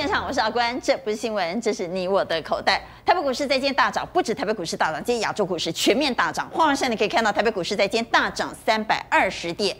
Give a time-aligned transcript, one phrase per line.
[0.00, 2.80] 现场，我是阿关，这不是新闻，这是你我的口袋。
[3.04, 6.48] 台北股市在今天大涨，不止台北股市大涨，今天亚洲股市全面大涨。
[6.50, 9.76] 画面上你可以看到，台北股市在今天大涨三百二十点，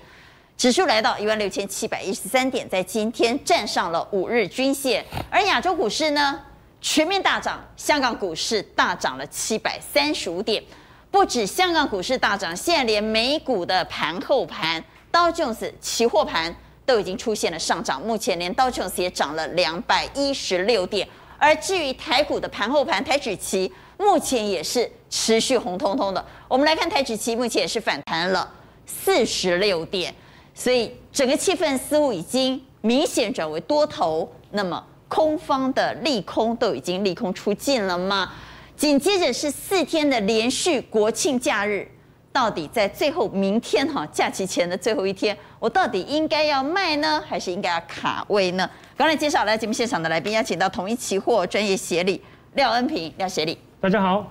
[0.59, 5.03] 指数来到一万六千七百一十三点，在今天站上了五日均线。
[5.31, 6.39] 而亚洲股市呢，
[6.83, 10.63] 全面大涨，香港股市大涨了七百三十五点。
[11.11, 16.55] 不止香港股市大涨，现在连美股的盘后盘道琼斯期货盘。
[16.91, 21.07] 都已经出现了上涨，目前连道琼斯也涨了两百一十六点，
[21.39, 26.27] 而至于台股的盘后盘，台指期目前也是持续红彤彤的。
[26.49, 28.53] 我们来看台指期，目前也是反弹了
[28.85, 30.13] 四十六点，
[30.53, 34.29] 所以整个气氛似乎已经明显转为多头。
[34.51, 38.33] 那么空方的利空都已经利空出尽了吗？
[38.77, 41.89] 紧接着是四天的连续国庆假日。
[42.33, 48.69] 到底在最后明天哈假期前的最后一天，我到底应该要卖呢，还是应该要卡位呢？
[48.97, 52.23] 刚才介绍来节目现场的来宾，邀请到统一期货专业协理
[52.55, 54.25] 廖恩平廖协理，大家好。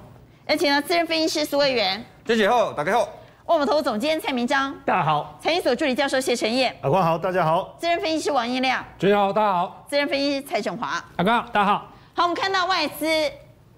[0.47, 3.07] 邀请到资深分析师苏魏源，谢谢好，大家好。
[3.45, 5.37] 万宝投总监蔡明章，大家好。
[5.41, 7.75] 财经所助理教授谢晨业，阿关好，大家好。
[7.79, 9.85] 资深分析师王彦亮，大家好，大家好。
[9.89, 11.85] 资深分析师蔡振华，阿关大家好。
[12.13, 13.05] 好，我们看到外资。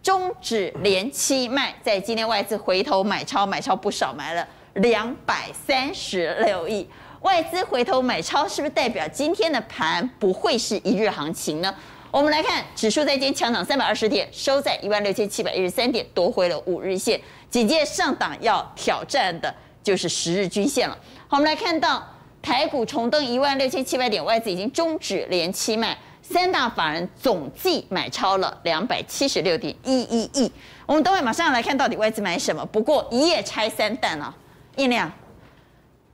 [0.04, 6.88] 中止连七卖，在今天外资回头买超，买超不少，买了两百三十六亿。
[7.22, 11.74] 外资回头买超，是不是代表今天的盘不会是一日行情呢？
[12.10, 17.22] 我们来看指数在今天强涨三百二十点，收在一万六千七百一十三点，夺回了五日线。
[17.50, 20.98] 紧接上档要挑战的就是十日均线了。
[21.28, 22.04] 好，我们来看到
[22.42, 25.96] 台股重登一万六千七百点，外资已经终止连七卖。
[26.32, 30.52] 三大法人总计买超了两百七十六点一一亿。
[30.86, 32.66] 我们等会马上要来看到底外资买什么。
[32.66, 34.34] 不过一夜拆三弹啊，
[34.78, 35.12] 印亮，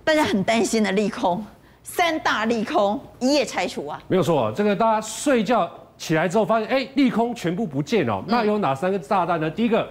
[0.03, 1.45] 大家很担心的利空，
[1.83, 4.01] 三大利空一夜拆除啊。
[4.07, 8.23] 没有错，这个大家睡觉起来之后发现，哎，利空全部不见了。
[8.27, 9.49] 那有哪三个炸弹呢？
[9.49, 9.87] 第一个。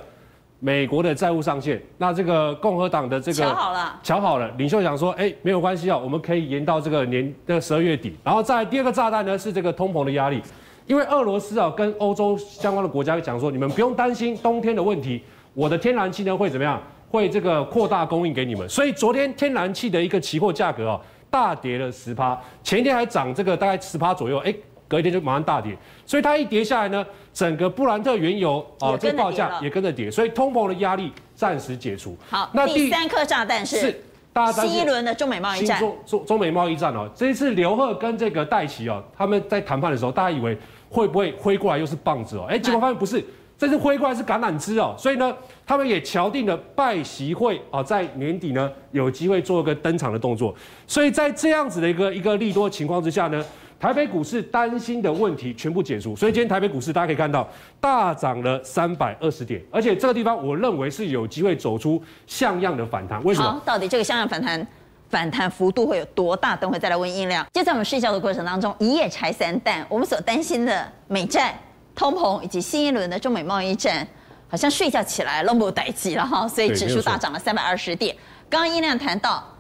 [0.67, 8.17] 美国的债务上限，那这个共和党的这个瞧好了，瞧好了，领袖讲说，哎，没有关系啊，我们可以延到这个年的十二月底。
[8.25, 10.43] 然后再第二个炸弹呢是这个通膨的压力，
[10.89, 15.23] 因为俄罗斯啊跟欧洲相关的国家讲说，你们不用担心冬天的问题，
[15.55, 16.83] 我的天然气呢会怎么样？
[17.13, 18.69] 会这个扩大供应给你们。
[18.69, 21.01] 所以昨天天然气的一个期货价格啊
[21.31, 24.53] 大跌了十趴，前天还涨这个大概十趴左右，哎。
[24.89, 27.05] 隔一天就马上大跌，所以它一跌下来呢，
[27.35, 32.17] 整个布兰特原油啊这个报价也跟着跌，所以通膨的压力暂时解除。
[32.31, 34.01] 好，那第三颗炸弹是是
[34.33, 35.81] 大家新一轮的中美贸易战。
[35.81, 40.57] 中中中美贸易战哦，这一次刘鹤跟这个戴琪哦，他们在谈判的时候，大家以为
[40.89, 43.25] 会不会挥过来又是棒子哦，哎，结果发现不是，
[43.59, 45.35] 这次挥过来是橄榄枝哦，所以呢，
[45.67, 50.55] 他们也敲定了拜习会啊，在年底呢有机会做一个登场的动作，
[50.87, 53.45] 所以在这样子的一个一个利多情况之下呢。
[53.79, 57.47] 台北股市担心的问题全部解除，所以今天台北股市大家可以看到
[57.79, 63.23] 大涨了三百二十点，而且这个地方我认为是有机会走出像样的反弹。
[63.23, 63.53] 为什么？
[63.53, 64.67] 好，到底这个像样反弹
[65.11, 66.57] 反弹幅度会有多大？
[66.57, 67.47] 等会再来问音量。
[67.53, 71.55] 就在我们睡觉的过程当中，一夜拆三弹，我们所担心的美债、
[71.95, 74.09] 通膨以及新一轮的中美贸易战，
[74.49, 78.17] 好像睡觉起来都没有代志了哈，所以指数大涨了三百二十点。
[78.49, 79.53] 刚刚音量谈到。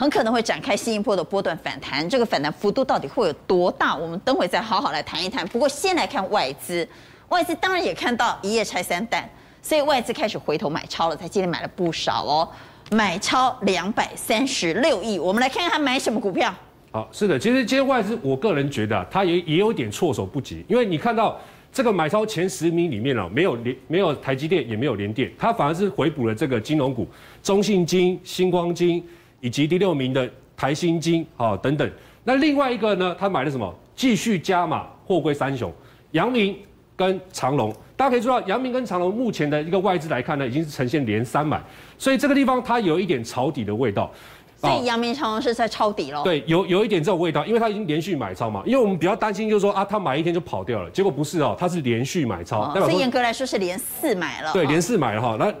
[0.00, 3.94] 很可能会展开新一波的波段反弹，这个反弹幅度到底会有多大？
[3.94, 5.46] 我们等会再好好来谈一谈。
[5.48, 6.88] 不过先来看外资，
[7.28, 9.28] 外资当然也看到一夜拆三弹，
[9.60, 12.48] 所以外资开始回头买超了，在今天买了不少哦，
[12.92, 15.18] 买超两百三十六亿。
[15.18, 16.50] 我们来看看他买什么股票。
[16.92, 21.38] 好，是的，其实今天外资，我个人觉得他也也有点措手不及，因为你看到
[21.70, 27.06] 这个买超前十名里面哦，没有联没有台积电，也没有联电，他反而是回补了这个金融股，
[27.42, 29.06] 中信金、新光金。
[29.40, 31.90] 以及第六名的台新金啊等等，
[32.24, 33.74] 那另外一个呢，他买了什么？
[33.96, 35.72] 继续加码货柜三雄，
[36.12, 36.56] 阳明
[36.96, 37.74] 跟长隆。
[37.96, 41.60] 大家可以知道，阳明跟长隆目前的一个外资来看呢，已经是呈现连三买，
[41.98, 44.10] 所以这个地方它有一点抄底的味道。
[44.56, 46.22] 所以阳明长隆是在抄底喽？
[46.22, 48.62] 对，有有一点这种味道，因为它已经连续买超嘛。
[48.66, 52.62] 因为我们比较担心就是说啊，他买一天就跑掉了，结果不是哦，他是连续买超。
[52.62, 54.52] 哦、所以严格来说是连四买了。
[54.52, 55.52] 对，连四买了哈，那。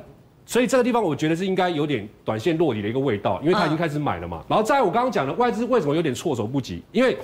[0.50, 4.42] 所以这个地方我觉得是应该有点短线落底的一个味道，因为他已经开始买了嘛。
[4.48, 6.82] 然后在我刚刚讲的外资为什么有点措手不及？
[6.90, 7.16] 因为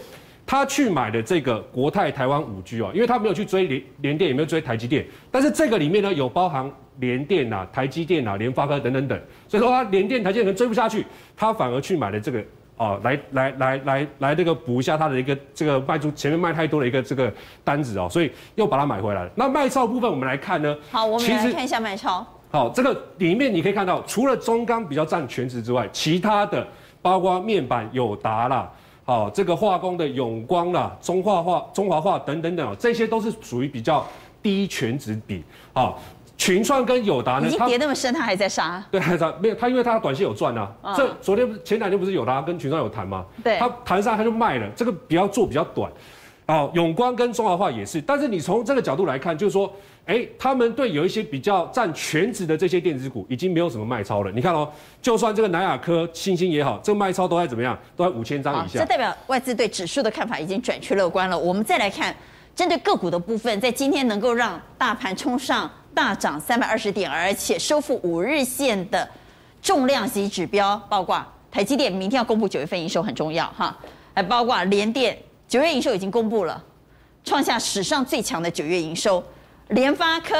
[0.47, 6.71] 他去买的这个国泰台湾五 G 哦，因为他没有去追联联电，也没有追台积电，但是这个里面呢有包含
[7.01, 11.05] 联电啊、台积电啊、联发科等等等，所以说他联电、台积电可能追不下去，
[11.37, 12.41] 他反而去买了这个
[12.77, 17.33] 哦，来来来来来这个补一下他的一个这个卖出前面卖太多的一个这个
[17.65, 19.31] 单子哦，所以又把它买回来了。
[19.35, 22.25] 那卖超部分我们来看呢，好，我们来看一下卖超。
[22.57, 26.67] 好，这个里面你可以看到，除了中钢比较占全值之外，其他的
[27.03, 28.73] 包括面板、友达啦，
[29.05, 34.07] 好，这个化工的永光啦、中化化、中华化等等等，这些都是属于比较
[34.43, 35.45] 低全值比。
[35.75, 36.01] 好，
[36.39, 38.83] 群创跟友达呢，已经跌那么深，它还在杀？
[38.91, 40.73] 对，还在没有它，因为它短线有赚啊。
[40.81, 43.23] 嗯、这昨天前两天不是友达跟群创有谈吗？
[43.45, 45.93] 对，它谈上它就卖了，这个比较做比较短。
[46.47, 49.73] 好，永光跟中华化也是，但是你从这个角度来看，就是说。
[50.07, 54.31] 哎，他们对有一些比较占全值的这些电子股，已经没有什么卖超了。
[54.31, 54.71] 你看哦，
[55.03, 57.77] 就算这个南亚科、欣兴也好，这个卖超都在怎么样？
[57.97, 58.79] 都在五千张以下。
[58.79, 61.37] 这代表外资对指数的看法已经转趋乐观了。
[61.37, 62.15] 我们再来看
[62.55, 69.09] 针对个股的部分，在今天能够让大盘冲上大涨三百二十点，而且收复五日线的
[69.61, 71.21] 重量级指标，包括
[71.51, 73.77] 台积电明天要公布九月份营收很重要哈，
[74.15, 76.61] 还包括联电九月营收已经公布了，
[77.25, 79.23] 创下史上最强的九月营收。
[79.69, 80.35] 联发科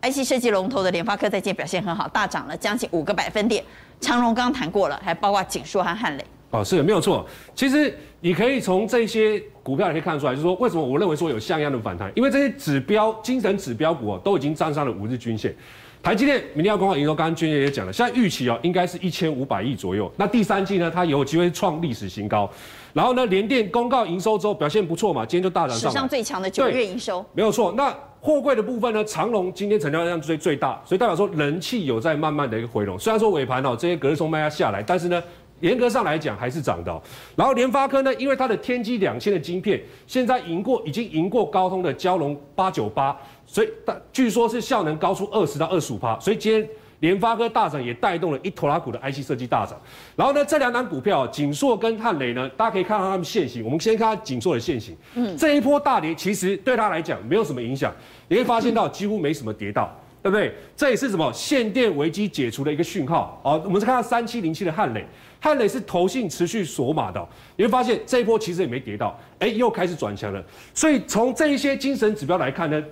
[0.00, 3.62] IC 设计龙头的联发科在今表现很好，大涨了将近五个百分点。
[4.00, 6.24] 长荣刚谈过了，还包括景硕和汉磊。
[6.50, 7.26] 哦，是的，没有错。
[7.54, 15.54] 其实你可以从这些股票也可以看出来，就是说为什么我认为说有像样的反弹，因为这些指标、精神指标股啊都已经站上了五日均线。
[16.02, 20.10] 台积电明天要公告营收，刚刚俊杰也讲了，现在预期哦应该是一千五百亿左右。
[20.16, 22.48] 那第三季呢，它有机会创历史新高。
[22.92, 25.90] 然后呢，联电公告营收之后表现不错嘛，今天就大涨上。
[25.90, 27.24] 史上最强的九月营收。
[27.32, 27.72] 没有错。
[27.76, 29.04] 那货柜的部分呢？
[29.04, 32.98] 长荣今天成交量最最大，所以代表说人气有在慢慢的一个回笼。
[32.98, 35.22] 虽然说尾盘哦这些隔日冲卖压下来，但是呢，
[35.60, 37.02] 严格上来讲还是涨的。
[37.36, 43.16] 然后联发科呢，因为它的天玑两千的晶片，现在赢过已经赢过高通的蛟龙八九八，
[43.46, 43.68] 所以
[44.12, 46.68] 据说是效能高出二十到二十五趴，所以今天。
[47.00, 49.78] 联发科大涨也带动了一拖拉股的 IC 设计大涨，
[50.16, 53.62] 然后呢，这两档股票景硕跟汉雷呢，大家可以看到它们线型。
[53.62, 57.94] 我们先看景硕的线型，嗯，这一波大跌其实对它来讲没有什么影响，
[58.28, 60.54] 你会发现到几乎没什么跌到，对不对？
[60.74, 63.38] 这也是什么限电危机解除的一个讯号。
[63.44, 65.04] 好，我们再看到三七零七的汉磊，
[65.38, 70.42] 汉磊是投信持续锁码的，你会发现这一波其实也没跌到，哎，又开始转强了。
[70.72, 72.82] 所以从这一些精神指标来看呢，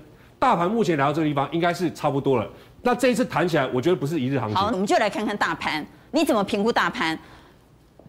[0.45, 2.47] 大盘目前来到这个地方应该是差不多了。
[2.83, 4.55] 那这一次谈起来，我觉得不是一日行情。
[4.55, 7.19] 好，我们就来看看大盘，你怎么评估大盘？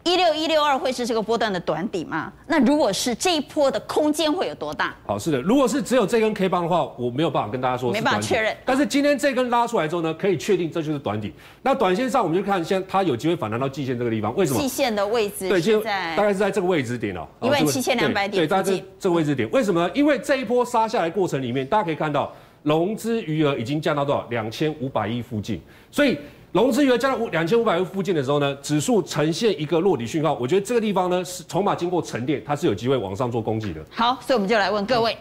[0.06, 2.32] 一六一六二会是这个波段的短底吗？
[2.46, 4.96] 那如果是这一波的空间会有多大？
[5.04, 8.56] 好，是的，如果是只有这根 K 棒的话，我没有办法跟大家说，没办法确认。
[8.64, 11.34] 但是今天这根拉出来之后呢，可以确定这就是短底。
[11.64, 14.60] 那短线上我们就看，现在它有机会反弹到季线这个地方，为什么？
[14.60, 18.44] 季线的位置对，现在大概是在这个位置点哦，一万七千两百点。
[18.44, 19.92] 对，在这这个位置点，为什么呢？
[19.96, 22.32] 因为这一波杀下来过程里面，大家可以看到。
[22.62, 24.26] 融资余额已经降到多少？
[24.32, 25.62] 两千五百亿附近。
[25.92, 26.18] 所以
[26.56, 30.34] 融资余额降到五两千五百亿附近的时候呢，指数呈现一个落底讯号。
[30.36, 33.84] 我觉得这个地方呢，是筹码经过沉淀，它是有机会往上做攻击的。
[33.92, 35.18] 好，所以我们就来问各位，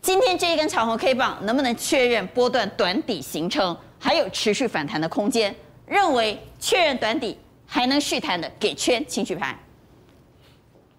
[0.00, 5.54] 今天这一根长红 K 棒能不能确认波段短底形成，还有持续反弹的空间？
[5.86, 9.56] 认为确认短底还能续弹的，给圈，请举牌。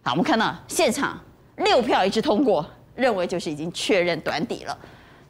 [0.01, 1.19] 好，我们看到现场
[1.57, 2.65] 六票一致通过，
[2.95, 4.77] 认为就是已经确认短底了。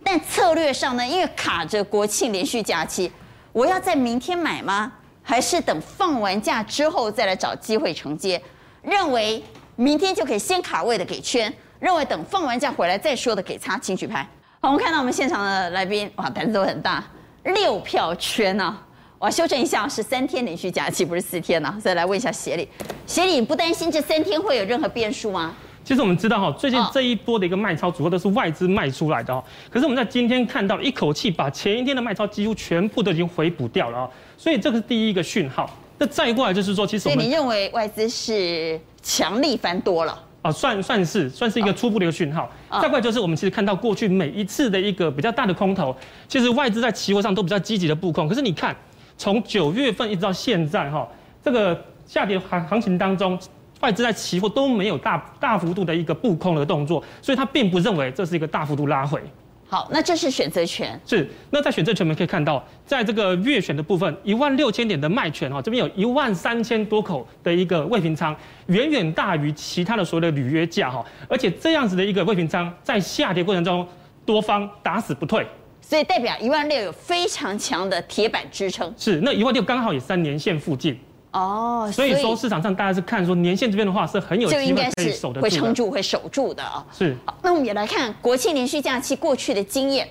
[0.04, 3.12] 但策略上呢，因为卡着国庆连续假期，
[3.54, 4.92] 我要在明天买吗？
[5.22, 8.42] 还是等放完假之后再来找机会承接？
[8.82, 9.42] 认为
[9.76, 14.28] 明天就可以先卡位的给圈，认为等放完假回来再说的给叉，请举牌。
[14.60, 17.04] 好，我们看到我们现场的来宾，哇，胆子都很大，
[17.44, 18.78] 六票圈啊！
[19.20, 21.78] 我修正一下，是三天连续假期，不是四天啊。
[21.81, 22.68] 再来问一下协理，
[23.06, 25.54] 协理你不担心这三天会有任何变数吗？
[25.83, 29.44] 其实我们知道哈，最近这一波的一个卖超主要都是外资卖出来的哦。
[29.69, 34.09] 可是我们在今天看到一口气把前一天的卖超几乎全部都已经回补掉了哦。
[34.37, 35.69] 所以这个是第一个讯号。
[35.97, 40.52] 那再过来就是说，其实我们你认为外资是强力翻多了啊？
[40.52, 42.49] 算算是算是一个初步的一个讯号。
[42.81, 45.95] 再过来就是我们其实看到过去每一次的一个比较大的空头，
[46.30, 48.28] 其实外资在期货上都比较积极的布空。
[48.28, 48.75] 可是你看，
[49.18, 51.07] 从九月份一直到现在哈，
[51.44, 53.37] 这个下跌行行情当中。
[53.83, 59.21] 外资在期货都没有大大幅度的一个布空的动作，所以他并不认为这是一个大幅度拉回。
[59.68, 60.97] 好，那这是选择权。
[61.06, 68.33] 是，那在选择权我们可以看到，在这个月选的部分，一万六千点的卖权哈，这边有一万三千多口的一个未平仓，
[68.68, 73.85] 远远大于其他的所谓的履约价哈，而且这样子的一个未平仓在下跌过程中，
[74.25, 75.45] 多方打死不退，
[75.81, 78.94] 所以代表一万六有非常强的铁板支撑。
[78.95, 80.97] 是，那一万六刚好也三年线附近。
[81.33, 86.85] 哦，所以说市场上大家是看说年限这边的话是很有机会可以守得住，会撑住，会守住的啊。
[86.95, 87.16] 是。
[87.25, 90.07] 好，那我们也来看国庆连续假期过去的经验，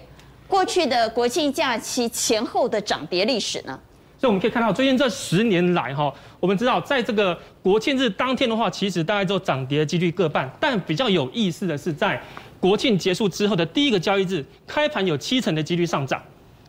[0.48, 3.78] 过去的国庆假期前后的涨跌历史呢？
[4.18, 10.48] 所以我们可以看到最近这十年来哈，我们知道在这个国庆日当天的话，其实大概就涨跌的几率各半。
[10.60, 12.20] 但比较有意思的是，在
[12.60, 16.22] 国庆结束之后的第一个交易日，开盘有七成的几率上涨，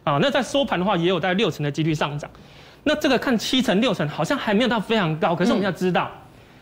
[0.04, 2.30] 啊，那在收盘的话也有大概六成的几率上涨。
[2.84, 6.12] 那这个看七成六成好像还没有到非常高，可是我们要知道，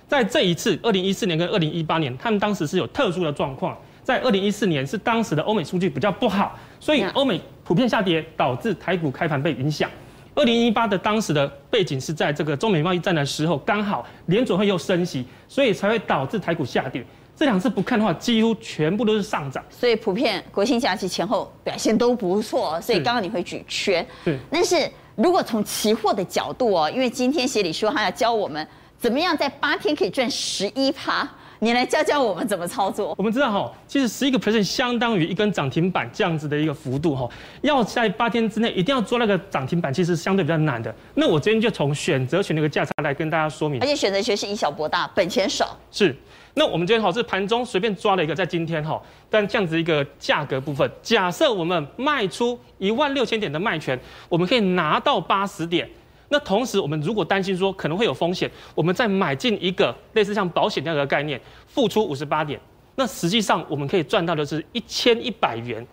[0.07, 3.77] 在这一次二零一四年跟二零一八年，他们当时是有特殊的状况。
[4.03, 9.89] 在二零一四年是当时的欧美数据比较不好，所以欧美普遍下跌，导致台股开盘被影响。
[10.33, 17.05] 二零一八的当时的背景是在这个中美贸易战的时候，刚好联准会又升息，所以才会导致台股下跌。
[17.35, 19.63] 这两次不看的话，几乎全部都是上涨。
[19.69, 24.05] 所以普遍国庆假期前后表现都不错，所以刚刚你会举圈。
[24.25, 24.37] 对。
[24.49, 28.65] 但是如果从期货的角度哦，因为今天协理说他要教我们
[28.97, 31.27] 怎么样在八天可以赚十一趴。
[31.63, 33.13] 你来教教我们怎么操作。
[33.15, 37.29] 我们知道哈，其实十一个 percent 相当于一根涨停板这样子的一个幅度哈，
[37.61, 40.91] 要在八天之内一定要做那个涨停板，其实相对比较难的。
[41.13, 43.79] 那我今天就从选择权那个价差来跟大家说明。
[43.79, 45.77] 而且选择权是以小博大，本钱少。
[45.91, 46.15] 是。
[46.53, 55.89] 那我们今天哈是盘中随便抓了一个，在今天哈，但这样子一个价格部分，假设我们卖出一万六千点的卖权，我们可以拿到八十点。
[56.27, 62.59] 那同时，我们如果担心说可能会有风险，我们再买进一个类似像保险那样的概念，付出五十八点，
[62.95, 65.85] 那实际上我们可以赚到的是一千一百元。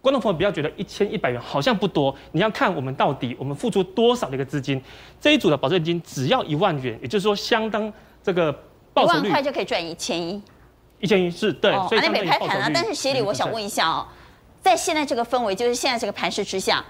[0.00, 4.80] 观众朋友不要觉得一千一百元好像不多，你要看我们到底我们付出多少的一个资金。
[5.20, 8.58] 这一组的保证金只要一万元，也就是说相当这个。
[9.02, 10.42] 一万块就可以赚一千一。
[11.00, 12.70] 一千一是对，所以那没拍盘啊。
[12.72, 14.06] 但是协理，我想问一下哦，
[14.60, 16.84] 在现在这个氛围，就是现在这个盘势之下。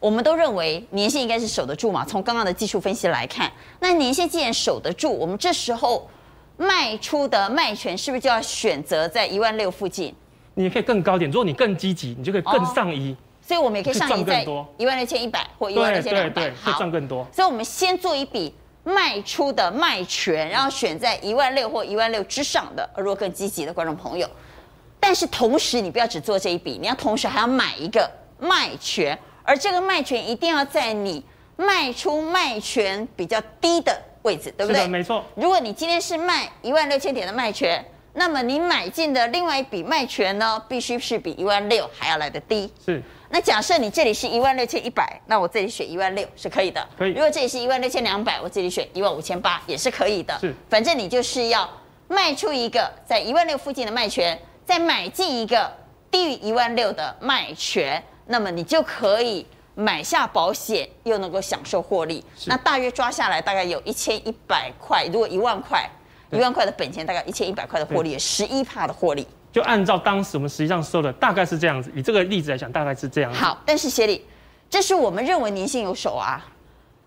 [0.00, 2.04] 我们都认为年线应该是守得住嘛。
[2.04, 6.10] 从刚刚的技术分析来看，那年线既然守得住，我们这时候
[6.56, 10.12] 卖出的卖权是不是就要选择在一万六附近？
[10.54, 13.12] 你也可以更高点，如果你更积极，你就可以更上移。
[13.12, 14.42] 哦、所以我们也可以上移在
[14.76, 17.24] 一万六千一百或一万六千两百，好，赚更多。
[17.30, 18.52] 所以我们先做一笔
[18.84, 24.28] 卖出的卖权，然后选在一万六或一万六之上的，而如果更积极的观众朋友。
[24.98, 29.18] 但是同时，你不要只做这一笔，你要同时还要买一个卖权。
[29.44, 31.24] 而这个卖权一定要在你
[31.56, 34.86] 卖出卖权比较低的位置，对不对？
[34.86, 35.24] 没错。
[35.34, 37.84] 如果你今天是卖一万六千点的卖权，
[38.14, 42.72] 那么你买进的另外一笔卖权呢，必须是比一万六还要来的低。
[42.84, 43.02] 是。
[43.32, 46.86] 那假设你这里是一万六千一百，那我这里选一万六是可以的。
[46.98, 47.12] 可以。
[47.12, 50.38] 如果这里是一万六千两百，我这里选一万五千八也是可以的。
[50.38, 50.54] 是。
[50.68, 51.66] 反正你就是要
[52.08, 55.72] 卖出一个在一万六附近的卖权，再买进一个
[56.10, 58.04] 低于一万六的卖权。
[58.26, 62.22] 那么你就可以买下保险，又能够享受获利。
[62.44, 65.88] 那大约抓下来大概有一千一百块，如果一万块，
[66.30, 69.26] 一万块的本钱大概一千一百块的获利，十一帕的获利。
[69.52, 73.38] 就按照当时我们实际上收的大概是这样子，以这个例子来讲，大概是这样子。
[73.38, 74.24] 好，但是协理，
[74.70, 76.44] 这是我们认为年限有守啊。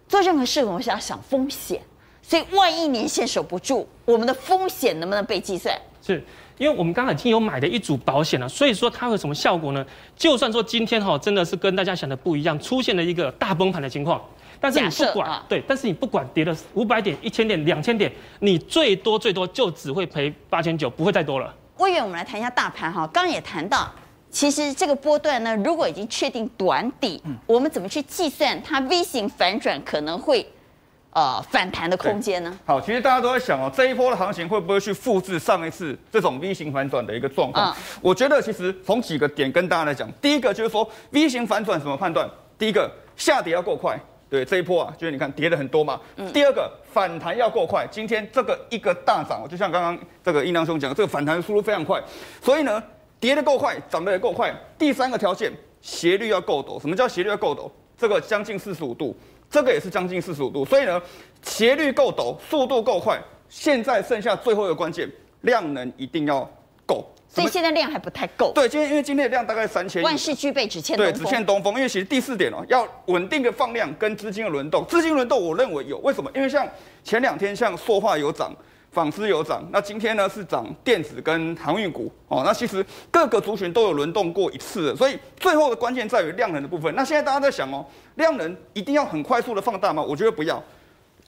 [0.08, 1.82] 做任何事我们是要想风险，
[2.22, 5.76] 所以万一年限守不住，我们的风险能不能被计算？
[6.02, 6.24] 是。
[6.58, 9.86] 因为我们刚刚已经有买的一组保险了，所以说它有什么效果呢？
[10.16, 14.24] 就算说今天哈真的是跟大家想的不一样，出现了一个大崩盘的情况，
[14.62, 18.10] 但是你不管、啊、对，但是你不管跌了五百点、一千点、两千点，
[18.40, 21.54] 你最多最多就只会赔八千九，不会再多了。
[21.78, 23.92] 委员，我们来谈一下大盘哈，刚刚也谈到，
[24.30, 30.46] 其实这个波段呢，如果已经确定短底，我们怎么去计算它 V 型反转可能会？
[31.12, 32.60] 呃，反弹的空间呢？
[32.66, 37.72] 好，其实大家都在想哦，这一波的行情会不会去复制上一次这种 V 型反转的一个状况？
[37.72, 42.30] 嗯、我觉得其实从几个点跟大家来讲，第一个就是说 V 型反转怎么判断？
[42.58, 43.98] 第一个下跌要够快，
[44.30, 46.00] 对，这一波啊，就是你看跌的很多嘛。
[46.16, 52.02] 嗯、第二个反弹要够快，今天这个一个大涨，就像刚刚这个英良兄讲，这个反弹速度非常快，
[52.42, 52.84] 所以呢，
[53.20, 54.54] 跌的够快，涨得也够快。
[54.78, 55.52] 第三个条件，
[55.82, 56.80] 斜率要够陡。
[56.82, 57.70] 什么叫斜率要够陡？
[57.98, 59.16] 这个将近四十五度。
[59.48, 61.00] 这个也是将近四十五度，所以呢，
[61.44, 63.22] 斜率够陡，速度够快。
[63.48, 65.08] 现在剩下最后一个关键，
[65.42, 66.50] 量能一定要
[66.86, 67.06] 够。
[67.28, 68.52] 所以现在量还不太够。
[68.54, 70.06] 对，今天因为今天的量大概三千亿。
[70.06, 71.74] 万事俱备，只欠对，只欠东风。
[71.76, 74.86] 因为其实第四点哦，要稳定的放量跟资金的轮动。
[74.88, 75.98] 资金轮动，我认为有。
[75.98, 76.32] 为什么？
[76.34, 76.66] 因为像
[77.04, 78.56] 前两天像塑化有涨。
[78.92, 82.44] 纺织有涨，那今天呢是涨电子跟航运股哦。
[82.46, 86.96] 那其实各个族群都有轮动过一次，所以最后的关键在于量能的部分。
[86.96, 90.02] 那现在大家在想哦，量能一定要很快速的放大吗？
[90.02, 90.64] 我觉得不要，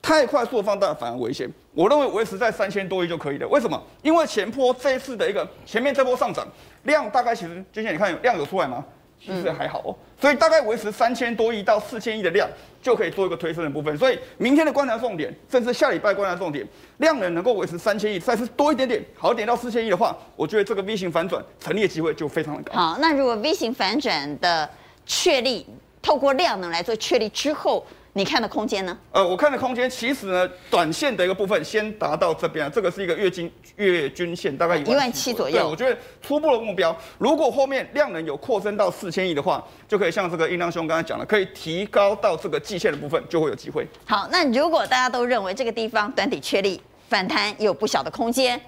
[0.01, 1.49] 太快速放大反而危险。
[1.73, 3.47] 我认为维持在三千多亿就可以了。
[3.47, 3.81] 为什么？
[4.01, 6.47] 因为前波这一次的一个前面这波上涨
[6.83, 8.83] 量大概其实，就像你看有量有出来吗？
[9.19, 9.95] 其实还好哦。
[10.21, 12.47] 所以大概维持三千多亿到四千亿的量，
[12.81, 13.95] 就可以做一个推升的部分。
[13.97, 16.65] 所以明天的观察重点，甚至下礼拜观察重点，
[16.97, 22.73] 量能能够维持三千亿，再是多一点点，好一点到四千亿的话，我觉得这个 V 型反转成立的机会就非常的高。
[22.73, 24.69] 好，那如果 V 型反转的
[25.05, 25.65] 确立，
[26.01, 27.85] 透过量能来做确立之后。
[28.17, 28.97] 你看的空间呢？
[29.11, 35.57] 呃，我看的空间其实呢，短线的一个部分先达到这边啊，这个是一个月均月均线，大概一万七左右。
[35.57, 43.85] 对，我觉得初步的目标，如果后面量能有扩增到四千亿的话，就可以像这个英亮兄刚才讲的，可以提高到这个季线的部分，就会有机会。
[44.05, 48.59] 好，那如果大家都认为这个地方短底确立，反弹有不小的空间。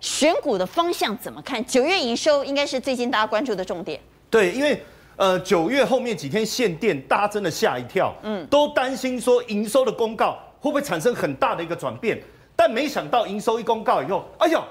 [0.00, 1.64] 选股的方向怎么看？
[1.64, 4.00] 九月营收应该是最近大家关注的重点。
[4.28, 4.82] 对，因为
[5.18, 12.22] 呃九月后面几天限电，大家真的吓一跳，嗯，都担心说营收的公告会不会产生很大的一个转变，
[12.54, 14.62] 但没想到营收一公告以后，哎呦，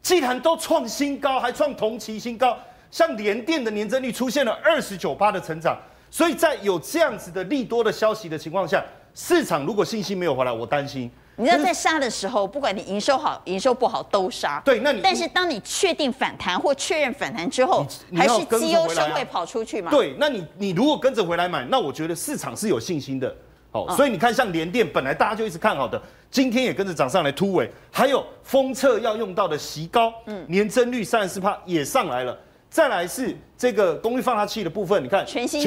[0.00, 2.56] 既然都创新高，还创同期新高，
[2.90, 5.78] 像联电的年增率出现了二十九趴的成长，
[6.10, 8.82] 所以在有这样子的利多的消息的情况下，
[9.14, 11.10] 市场如果信心没有回来，我担心。
[11.40, 14.60] 你知道在杀的时候，不管你营收好、营收不好都杀。
[14.62, 19.90] 对，那你但是当你确定反弹或确认反弹之后，还是绩优生会跑出去嘛？
[19.90, 23.34] 对，那你你如果跟着回来买，那我觉得市场是有信心的。
[23.72, 27.70] 好，所以你看，像联电本来大家就一直看好的，今天也跟着涨上来突围。
[27.90, 32.36] 还有封测要用到的矽高，嗯，年增率三十四帕也上来了。
[32.68, 35.62] 再来是这个功率放大器的部分，你看全新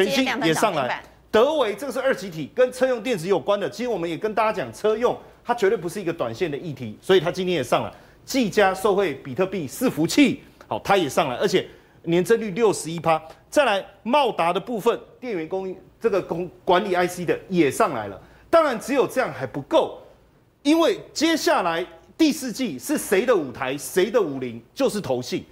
[0.46, 1.01] 也上来。
[1.32, 3.68] 德维这个是二极体，跟车用电子有关的。
[3.68, 5.18] 其实我们也跟大家讲车用。
[5.44, 7.94] 它绝对不是一个短线的议题，所以它今天也上了。
[8.26, 11.68] 技嘉受惠比特币伺服器，好，它也上来，而且
[12.04, 13.22] 年增率六十一趴。
[13.50, 18.20] 再来茂达的部分，电源供应这个供管理 IC 的也上来了。
[18.50, 20.00] 当然，只有这样还不够，
[20.62, 21.86] 因为接下来
[22.18, 25.44] 第四季是谁的舞台，谁的武林，就是投信。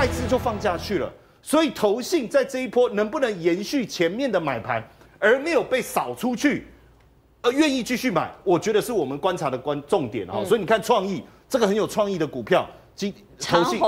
[0.00, 4.82] 外资就放下去了，所以投信在这一波能不能延续前面的买盘，
[5.18, 6.66] 而没有被扫出去，
[7.42, 10.42] 而愿意继续买，我觉得是我们观察的关重点啊。
[10.42, 13.78] 所以你看创意这个很有创意的股票，今投信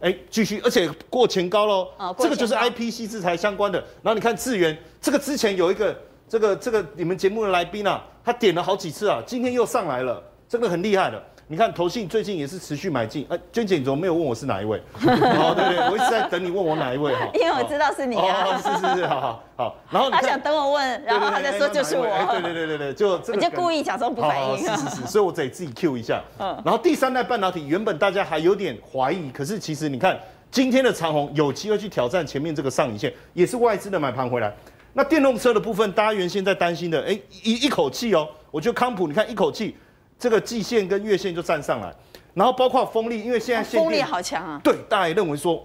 [0.00, 1.88] 哎继续，而且过前高喽，
[2.18, 3.78] 这个就是 IPC 制裁相关的。
[4.02, 5.98] 然后你看智源，这个之前有一个
[6.28, 11.24] 这个这个你们节目的来宾啊，他点了好几次啊，今天又上来了，这个很厉害的。
[11.52, 14.78] 你看投信最近也是持续买进，哎、啊，娟姐你怎么没有问我是哪一位？
[15.04, 17.28] 哦，对对，我一直在等你问我哪一位哈。
[17.34, 18.42] 因为我知道是你啊。
[18.42, 19.76] 哦、是是是，好好好。
[19.90, 22.06] 然后他想等我问，然后他再说就是我。
[22.06, 23.10] 对对对对对，就。
[23.10, 24.56] 我就故意假装不反应。
[24.56, 26.22] 是是是，所以我得自己 Q 一下。
[26.38, 26.58] 嗯。
[26.64, 30.18] 然后第三代半导体原本大家还有点怀疑，可是其实你看
[30.50, 34.50] 今天的长虹有机会去挑战前面这个上影线，也是外资的买盘回来。
[34.94, 39.76] 那电动车的部分，大家原先在担心的，哎，一一口气哦，我觉得康普，你看一口气，
[40.22, 41.92] 这个季线跟月线就站上来。
[42.32, 44.60] 然后包括风力，因为现在风力好强啊。
[44.62, 45.60] 对，大家也认为说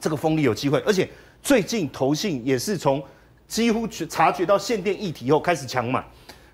[0.00, 1.08] 这个风力有机会，而且
[1.40, 3.00] 最近投信也是从
[3.46, 6.04] 几乎察觉到限电议题以后开始抢买。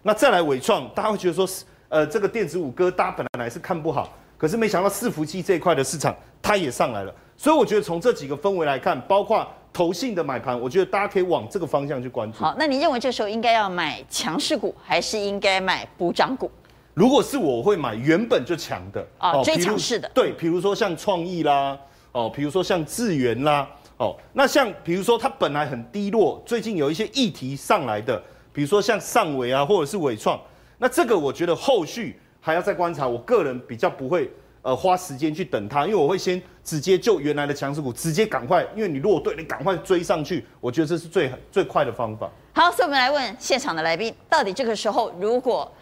[0.03, 1.49] 那再来伟创，大家会觉得说，
[1.89, 7.15] 呃，这个电子五哥大家本来是看不好，可是没想到伺服器这一块的市场它也上来了。
[7.35, 12.39] 所以我觉得从这几个氛围来看，包括投信的买盘，我觉得大家可以往这个方向去关注。
[12.39, 16.49] 好，那你认为这时候应该要买强势股，还是应该买补涨股？
[16.95, 20.11] 如果是我会买原本就强的哦，最强势的。
[20.13, 21.79] 对，比如说像创意啦，
[22.13, 30.39] 哦，比如说像智源啦，哦，那像比如说它本来很低落，最近有一些议题上来的，比如说像上纬啊，或者是纬创，
[30.77, 33.09] 那这个我觉得后续还要再观察。
[33.09, 42.31] 我个人比较不会呃花时间去等它，因为我会先直接就原来的强势股直接赶快，因为你落队，你赶快追上去，我觉得这是最最快的方法。
[42.53, 45.73] 好，所以我们来问现场的来宾，到底这个时候如果。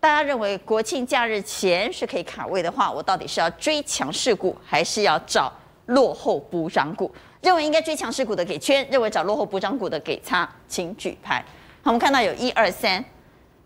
[0.00, 5.52] 大家认为国庆假日前是可以卡位的话，我到底是要追强势股，还是要找
[5.86, 7.12] 落后补涨股？
[7.42, 11.44] 认为应该追强势股的给圈，认为找落后补涨股的给叉，请举牌。
[11.82, 13.04] 好，我们看到有一二三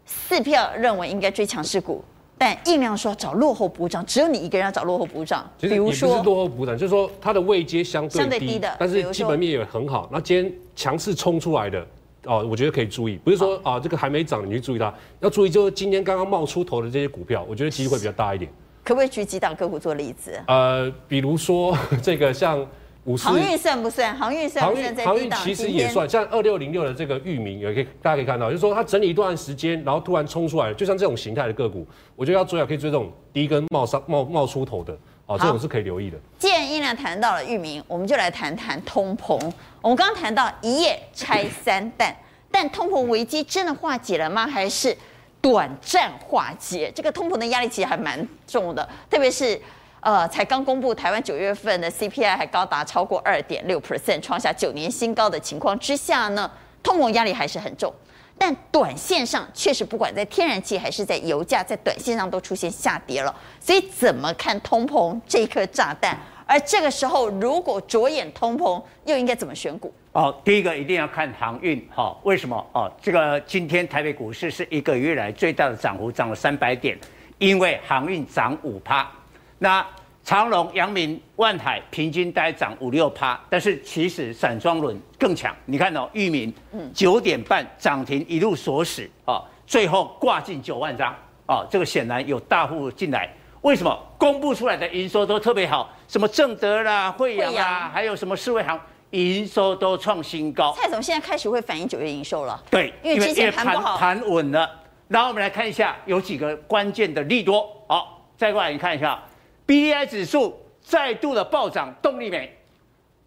[0.05, 2.03] 四票认为应该追强势股，
[2.37, 5.49] 但硬要说找落后补涨，只有你一个人要找落后补涨。
[5.57, 10.09] 其实也不是落后补涨，就是说它的位阶相对低，相对低的，但是基本面也很好。
[10.11, 11.87] 那今天强势冲出来的。
[12.27, 18.51] 哦，我觉得可以注意，不是说啊，这个还没涨，你去注意它，要注意就是今天刚刚冒出头的这些股票，我觉得机会比较大一点。
[18.83, 20.39] 可不可以举几档个股做例子？
[20.47, 22.61] 呃，比如说这个像
[23.05, 24.17] 五四，航运算不算？
[24.17, 24.95] 航运算不算？
[25.07, 34.97] 航运其实也算，像二六零六的这个域名，也可以大家可以看到，就是说它整理一段时间，然后突然冲出来，就像这种形态的个股，我觉得要追啊，可以追这种第一根冒上冒冒出头的。
[35.27, 36.19] 哦，这种是可以留意的。
[36.39, 39.33] 既然音量谈到了域名，我们就来谈谈通膨。
[39.81, 42.15] 我们刚刚谈到一夜拆三弹，
[42.51, 44.47] 但通膨危机真的化解了吗？
[44.47, 44.97] 还是
[45.41, 46.93] 短暂化解？
[46.95, 49.59] 这个通膨的压力其实还蛮重的，特别是
[50.01, 56.51] 呃，才刚公布台湾九月份的 CPI 还高达超过二点六 percent，创下九年新高的情况之下呢，
[56.83, 57.91] 通膨压力还是很重。
[58.37, 63.35] 但短线上确实，不管在天然气还是在油价，在短线上都出现下跌了。
[63.61, 66.19] 所以怎么看通膨这颗炸弹？
[66.47, 69.91] 而这个时候，如果着眼通膨，又应该怎么选股？
[70.13, 72.55] 哦，第一个一定要看航运，哈、哦，为什么？
[72.73, 76.99] 哦，这个今天台北股市是一个月来最大的涨幅，涨了三百点，
[77.39, 79.11] 因为航运涨五趴。
[79.59, 79.85] 那
[80.25, 85.55] 长隆、阳明、万海平均大概涨五六趴，但是其实散装轮更强。
[85.67, 86.53] 你看哦，裕民
[86.95, 93.31] 九点半涨停一路锁死啊，最后挂进九万张啊，这个显然有大户进来。
[93.61, 95.91] 为什么公布出来的营收都特别好？
[96.09, 100.75] 什么正德啦、惠阳啦，还有什么世卫行营收都创新高。
[100.75, 103.67] 蔡总现在开始会反映九月营收了，对，因为之前盘
[103.99, 104.71] 盘稳了。
[105.07, 107.69] 然后我们来看一下有几个关键的利多。
[107.87, 109.23] 好，再过来你看一下
[109.67, 112.57] ，BDI 指数再度的暴涨，动力煤，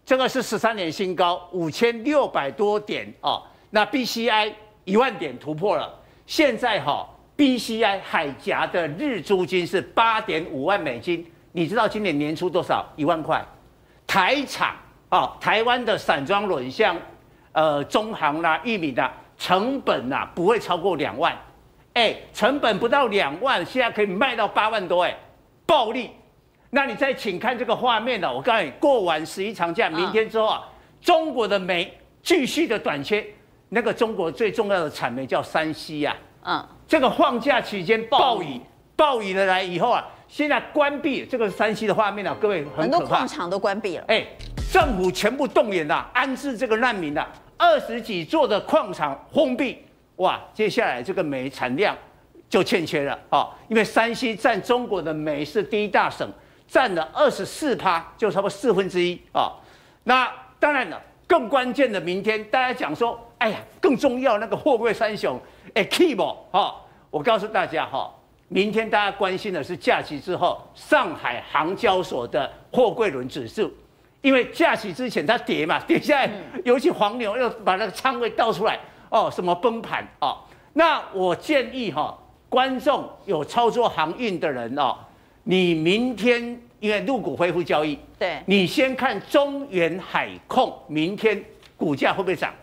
[0.06, 3.44] 这个是十三年新高，五千六百多点哦。
[3.70, 4.54] 那 BCI
[4.86, 5.94] 一万点突破了，
[6.26, 7.08] 现在哈。
[7.38, 12.84] BCI 海峡的日租金是八点五万美金，你知道今年年初多少？
[12.96, 13.46] 一万块。
[14.08, 14.76] 台厂
[15.10, 16.98] 啊，台湾的散装轮像
[17.52, 21.38] 呃中航啦、玉米啦，成本呐、啊、不会超过两万，
[21.94, 25.16] 哎，成本不到两万，现在可以卖到八万多，哎，
[25.68, 26.10] 暴利。
[26.70, 28.32] 那你再请看这个画面呢？
[28.32, 30.64] 我告诉你，过完十一长假，明天之后啊，
[31.02, 33.26] 中国的煤继续的短缺，
[33.70, 36.66] 那个中国最重要的产煤叫山西呀，嗯。
[36.88, 38.62] 这个放假期间暴雨，
[38.96, 44.06] 暴雨的来以后啊，现在关闭这个山西的画面啊，各位很，很多矿场都关闭了。
[44.08, 44.26] 哎，
[44.72, 47.28] 政府全部动员了，安置这个难民了，
[47.58, 49.78] 二十几座的矿场封闭，
[50.18, 51.94] 哇，接下来这个煤产量
[52.50, 56.26] 就欠缺了啊，因为山西占中国的煤是第一大省，
[56.68, 59.52] 占了二十四趴，就差不多四分之一啊。
[60.04, 65.40] 那当然了，更关键的，明天大家讲说，哎呀，更重要那个货柜三雄。
[65.74, 66.16] 哎，key
[66.52, 66.76] 哈，
[67.10, 68.12] 我告诉大家哈，
[68.48, 73.72] 明天大家关心的是假期之后上海航交所的货柜轮指数，
[74.22, 76.30] 因为假期之前它跌嘛，跌下来，
[76.64, 80.38] 尤其黄牛又把那个仓位倒出来，哦，什么崩盘哦，
[80.74, 82.18] 那我建议哈，
[82.50, 84.98] 观众有操作航运的人哦，
[85.50, 91.42] 你明天因为入股恢复交易，对，你先看中原海控明天
[91.78, 92.54] 股价会不会涨，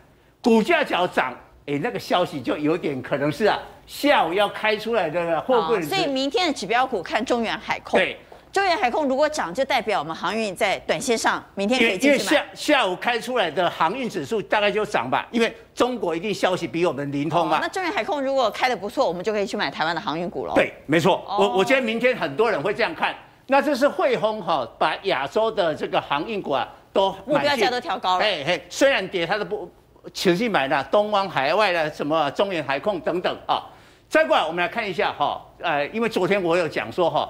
[0.43, 1.35] 股价只要涨。
[1.67, 5.83] 哎，那个消息就有点可能是啊，下午要开出来的货柜、哦。
[5.83, 7.99] 所以明天的指标股看中原海控。
[7.99, 8.19] 对，
[8.55, 12.15] 中远海控如果涨，就代表我们航运在短线上明天可以进去买。
[12.15, 17.59] 因为下下午开出来的航运指数大概就涨吧，因为中国一定消息比我们灵通嘛、哦。
[17.61, 20.55] 那中远海控如果开的不错，我们就可以去买台湾的航运股了。
[20.55, 21.25] 对，没错。
[21.27, 23.13] 哦、我我觉得明天很多人会这样看。
[23.49, 28.25] 那这是汇丰哈，把亚洲的这个航运股啊都目标价都调高了。
[28.25, 29.69] 嘿嘿，虽然跌，它都不。
[30.13, 33.65] 持续买的东方海外的什么中远海控等等啊，
[34.07, 37.27] 再过来我们来看一下哈，呃，因为昨天我有讲说哈，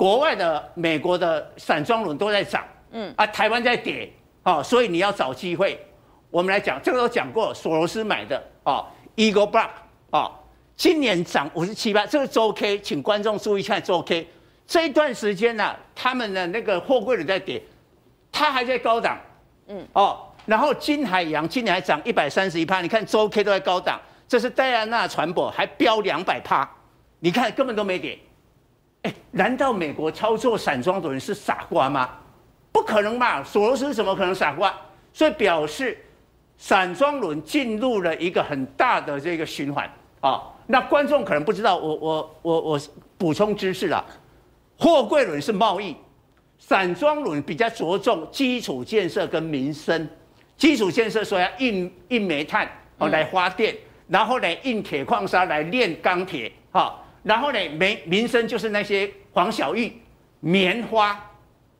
[0.00, 4.10] 国外的美国的散装轮都在涨，嗯啊，台湾在跌，
[4.44, 5.78] 哦，所以你要找机会。
[6.30, 9.68] 我们来讲，这个都讲过，索罗斯买的哦，Eagle Block
[10.08, 10.32] 哦，
[10.74, 14.26] 今年涨五十七趴，这个周 K，请观众注意看周 K，
[14.66, 17.62] 这一段时间呢、啊，他们的那个货柜轮在跌，
[18.32, 19.20] 它还在高档，
[19.66, 20.18] 嗯哦。
[20.46, 26.66] 然后金海洋今年还涨一百三十一趴，你看周 K 都在高档，这是戴安娜船舶还飙两百趴，
[27.18, 28.18] 你看根本都没跌。
[29.02, 32.10] 哎，难道美国操作散装的人是傻瓜吗？
[32.72, 34.74] 不可能嘛，索罗斯怎么可能傻瓜？
[35.12, 35.98] 所以表示
[36.56, 40.42] 散装轮进入了一个很大的这个循环啊。
[40.66, 42.80] 那观众可能不知道，我我我我
[43.18, 44.04] 补充知识了，
[44.78, 45.96] 货柜轮是贸易，
[46.58, 50.08] 散装轮比较着重基础建设跟民生。
[50.56, 53.74] 基础建设说要运运煤炭哦来发电，
[54.06, 59.92] 然后来运铁矿砂来炼钢铁哈，然后呢民民生就是那些黄小玉、
[60.40, 61.30] 棉花。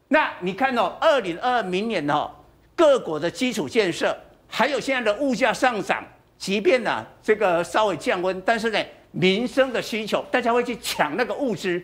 [0.09, 2.31] 那你看哦，二零二二明年哦，
[2.74, 4.16] 各国的基础建设
[4.48, 6.05] 还有现在的物价上涨，
[6.37, 11.83] 即便呢这个稍微降温，但是呢民生的需求，大家会去抢那个物资，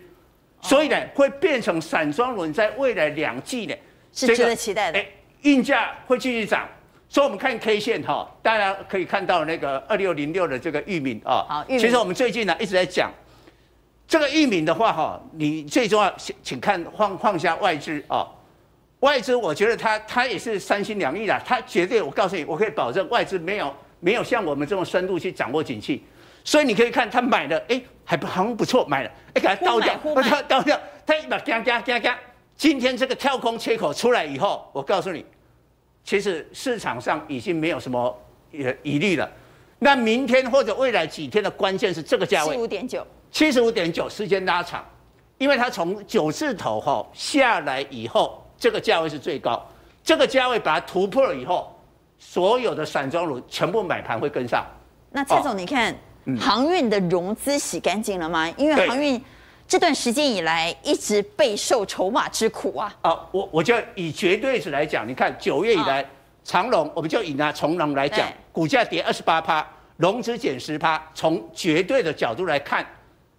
[0.61, 3.75] 所以呢会变成散装轮在未来两季呢
[4.13, 5.05] 是值得期待的，
[5.43, 6.69] 运价会继续涨。
[7.09, 11.47] 所以，我们看 K 线哈，大家可以看到那个二六零六的这个域名啊。
[11.49, 11.65] 好。
[11.69, 13.13] 其实我们最近呢一直在讲
[14.09, 18.27] 这个玉米的话哈，你最重要请看放放下外资啊。
[19.01, 26.03] 外资我觉得他他也是三心两意的，他绝对我告诉你，我可以保证外资没有没有像我们这种深度去掌握景气。
[26.45, 32.19] 所以你可以看他买的，哎，还不还不错，买了，哎，给他倒掉，他 倒掉，他一把嘎嘎嘎嘎。
[32.57, 35.27] 今天这个跳空缺口出来以后，我告诉你。
[36.05, 38.17] 其实市场上已经没有什么
[38.83, 39.29] 疑虑了。
[39.81, 43.05] 那明天或者未来几天的关键是这个价位，七十五点九，
[43.37, 44.83] 七十五点九，时间拉长，
[45.37, 49.63] 因为它从九字头哈下来以后，这个价位是最高。
[50.03, 51.79] 这个价位把它突破了以后，
[52.19, 54.65] 所有的散装轮全部买盘会跟上。
[55.11, 58.49] 那蔡总，你看、哦、航运的融资洗干净了吗？
[58.57, 59.23] 因为航运
[59.69, 62.97] 这段时间以来一直备受筹码之苦啊。
[63.03, 66.09] 啊，我我就以绝对值来讲，你看九月以来，啊、
[66.43, 69.69] 长龙我们就以拿从容来讲，股价跌二十八趴，
[69.99, 72.87] 融资减十趴，从绝对的角度来看，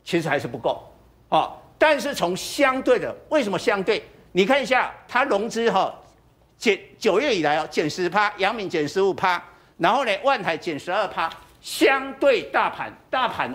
[0.08, 0.82] 其实还是不够
[1.28, 1.52] 哦。
[1.78, 4.02] 但是从相对的，为什么相对？
[4.32, 5.94] 你看一下它融资哈
[6.58, 9.44] 减九月以来哦减十趴，阳明减十五趴，
[9.78, 13.54] 然后呢万海减十二趴，相对大盘大盘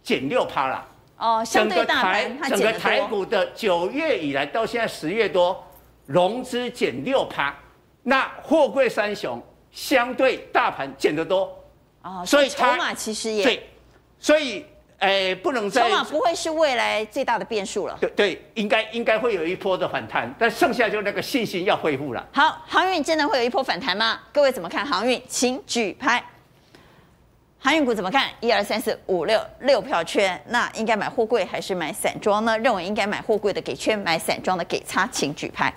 [0.00, 0.86] 减六趴了。
[1.16, 5.66] 哦，相对大盘整个台股的九月以来到现在十月多，
[6.06, 7.52] 融资减六趴，
[8.04, 11.52] 那货柜三雄相对大盘减得多。
[12.02, 13.68] 哦，所以筹码其实也对，
[14.20, 14.64] 所以。
[14.98, 15.82] 哎，不能再。
[15.82, 17.96] 筹码不会是未来最大的变数了。
[18.00, 22.26] 对对，应该应该会有一波的反弹，但剩下就那个信心要恢复了。
[22.32, 24.20] 好，航运真的会有一波反弹吗？
[24.32, 25.22] 各位怎么看航运？
[25.28, 26.22] 请举牌。
[27.60, 28.28] 航运股怎么看？
[28.40, 32.58] 一二三四五六六票圈，那应该买货柜还是买散装呢？
[32.58, 35.72] 认为应该买货柜的给圈，买散装的给叉，请举牌。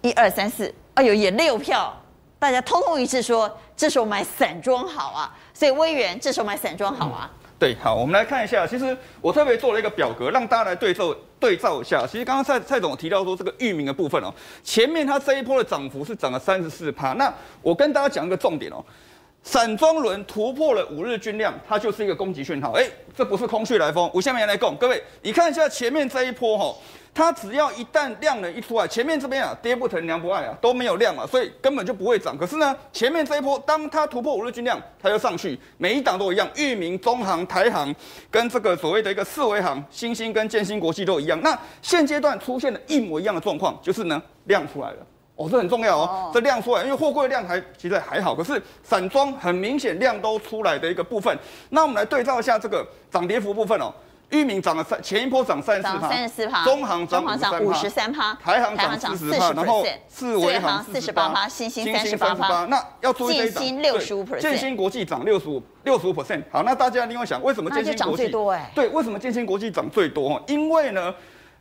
[0.00, 1.92] 一二三四，哎呦，也六票，
[2.38, 5.36] 大家通通一致说，这时候买散装好啊。
[5.54, 7.28] 所以威元这时候买散装好啊。
[7.32, 8.66] 嗯对，好，我们来看一下。
[8.66, 12.04] 其实我特别做了一个表格，让大家来对照对照一下。
[12.04, 17.12] 其实刚刚蔡蔡总提到说，这个域名的部分哦，前面它这一波的涨幅是涨了三十四趴。
[17.12, 18.84] 那我跟大家讲一个重点哦，
[19.44, 22.72] 散装轮突破了五日均量，它就是一个攻击讯号。
[22.72, 22.84] 哎，
[23.16, 24.10] 这不是空穴来风。
[24.12, 26.76] 我下面来讲，各位，你看一下前面这一波哈。
[27.14, 32.38] 它只要一旦量能一出来，前面这边啊跌不疼娘不爱啊都没有量嘛，所以根本就不会涨。
[32.38, 37.94] 可是呢，前面这一波当它突破五日均量，它就上去，每一档都一样，裕民、中航、台航
[38.30, 41.38] 跟这个所谓的一个四维航、新兴跟建新国际都一样。
[41.42, 44.96] 那现阶段出现了一模一样的状况，就是呢量出来了
[45.36, 51.36] 哦，这很重要哦，这量出来，因为货柜量还其实还好，可是散装很明显量都出来的一个部分。
[51.68, 53.92] 那我们来对照一下这个涨跌幅部分哦。
[54.32, 57.22] 裕民涨了三，前一波涨三十四趴，三十四趴，中行涨
[57.62, 62.64] 五十三趴，台行涨四十趴，然后四维行四十八趴，新兴三十八趴。
[62.64, 66.42] 那要注意这一档，建新六十五 percent，建兴国际涨六十五六十五 percent。
[66.50, 68.28] 好，那大家另外想，为什么建新国际
[68.74, 70.42] 对，为什么建新国际涨最多？
[70.48, 71.14] 因为呢，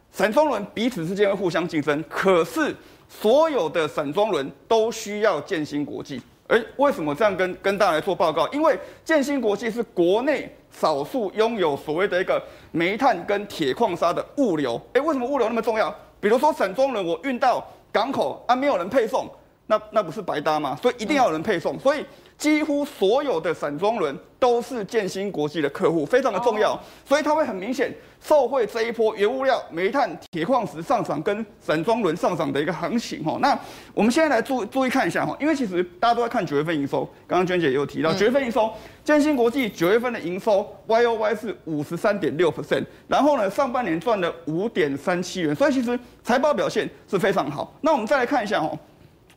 [0.10, 2.73] 散装轮彼此之间会互相竞争，可是
[3.10, 6.21] 所有的散装轮都需要建新国际。
[6.47, 8.47] 哎，为什么这样跟跟大家来做报告？
[8.53, 10.49] 因为建新国际是国内。
[10.71, 15.93] 少数拥有所谓的一个煤炭跟铁矿砂的物流，诶，为什么物流那么重要？
[16.19, 19.29] 比如说沈中人，我运到港口啊，没有人配送，
[19.67, 20.77] 那那不是白搭吗？
[20.81, 22.05] 所以一定要有人配送，所以。
[22.41, 26.75] 几乎所有的散装轮都是建新国际的客户，非常的重要，
[27.06, 33.38] 所以它会很明显受惠这一波原物料、煤炭、铁矿石上涨跟散装轮上涨的一个行情哈。
[33.39, 33.56] 那
[33.93, 38.73] 我们现在来注注意看一下哈，因为其实大家都在看九月份营收，刚刚娟姐也有提到九月份营收，
[39.04, 47.71] 建新国际九月份的营收 Y O Y 是五十三点六 percent，然后呢上半年赚了五点三七元，所以其实财报表现是非常好。
[47.82, 48.75] 那我们再来看一下哦，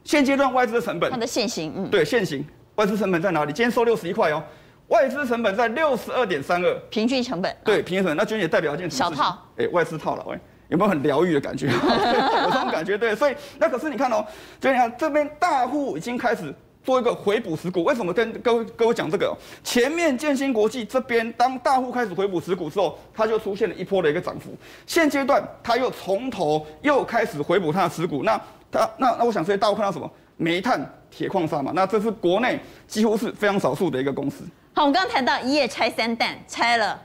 [0.04, 2.42] 现阶段外资的成本，它的现行，嗯，对现行。
[2.76, 3.52] 外资成本在哪里？
[3.52, 4.42] 今天收六十一块哦，
[4.88, 7.56] 外资成本在六十二点三二，平均成本。
[7.64, 8.16] 对，平均成本。
[8.16, 8.90] 那娟姐代表一件？
[8.90, 9.38] 小套。
[9.56, 10.36] 哎，外资套了，喂，
[10.68, 11.66] 有没有很疗愈的感觉？
[11.70, 13.14] 有这种感觉，对。
[13.14, 14.26] 所以那可是你看哦，
[14.60, 17.84] 所以你看这边大户已经开始做一个回补持股。
[17.84, 19.32] 为什么跟各位各位讲这个？
[19.62, 24.50] 前面建新国际这边当大户开始回补持股之后，它就出现了一波的一个涨幅。
[24.84, 28.24] 现阶段它又从头又开始回补它的持股。
[28.24, 28.36] 那
[28.72, 30.10] 它那那我想说，大户看到什么？
[30.36, 34.44] 煤炭、铁矿砂嘛，那这是国内几乎是非常少数的一个公司。
[34.74, 37.00] 好，我们刚刚谈到一夜拆三弹，拆了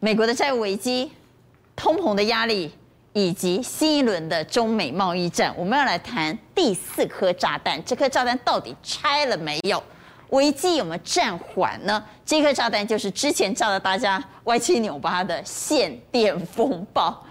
[0.00, 1.10] 美国的债务危机、
[1.74, 2.70] 通膨的压力，
[3.14, 5.54] 以及新一轮的中美贸易战。
[5.56, 9.82] 我们要来谈第四颗炸弹，这颗炸弹到底拆了没有？
[10.30, 12.02] 危机有没有暂缓呢？
[12.26, 17.24] 这颗炸弹就是之前炸的大家歪七扭八的限电风暴、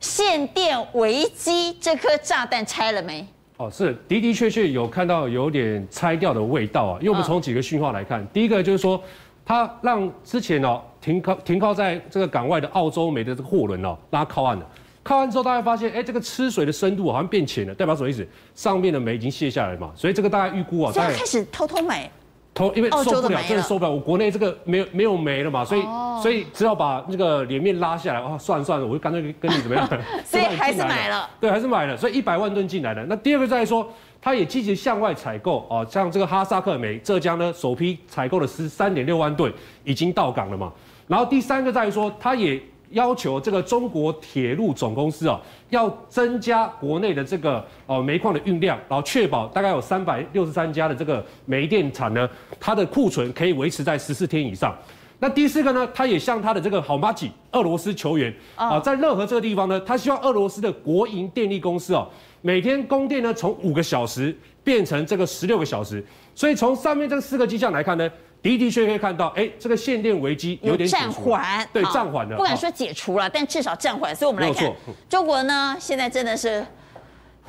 [0.00, 3.26] 限电危机，这颗炸弹拆了没？
[3.62, 9.00] 哦，是的的确确有看到有点拆掉的味道啊，因为我们从几个讯号来看，嗯、第一个就是说，
[9.44, 14.66] 它让之前哦停靠停靠在这个港外的澳洲煤的这个货轮哦，拉靠岸了，
[15.04, 18.26] 靠岸之后大家发现，哎，这个吃水的深度好像变浅了，代表什么意思？
[18.54, 22.10] 上面的煤已经卸下来嘛，所以这个大家预估啊，现在开始偷偷买。
[22.54, 23.90] 投，因为受不了，真的受不了。
[23.90, 28.20] 我国内这个没有没有煤了嘛，所以、哦、所以只好把那个脸面拉下来。
[28.20, 29.88] 哦，算了算了，我就干脆跟你怎么样？
[30.24, 31.28] 所以还是买了。
[31.40, 31.96] 对，还是买了。
[31.96, 33.04] 所以一百万吨进来了。
[33.08, 39.52] 那第二个再说，他也积极向外采购啊，像这个哈萨克煤，浙江呢首批采购的十三点六万吨
[39.84, 40.70] 已经到港了嘛。
[41.08, 42.60] 然后第三个在于说，他也。
[42.92, 52.28] 要求这个中国铁路总公司啊，要增加国内的这个呃煤矿的运量，然后确保大概有三百六十三家的这个煤电厂呢，
[52.60, 54.74] 它的库存可以维持在十四天以上。
[55.18, 62.08] 那第四个呢，他也向他的这个好麻吉俄罗斯求援啊，在热河这个地方呢，他希望俄罗斯的国营电力公司哦，
[62.40, 66.04] 每天供电呢从五个小时变成这个十六个小时。
[66.34, 68.10] 所以从上面这四个迹象来看呢，
[68.42, 74.14] 的的确确可以看到，哎，这个限电危机有点暂缓，对，暂缓了，不敢说解除了，但至少暂缓。
[74.14, 74.70] 所以我们来看，
[75.08, 76.66] 中国呢现在真的是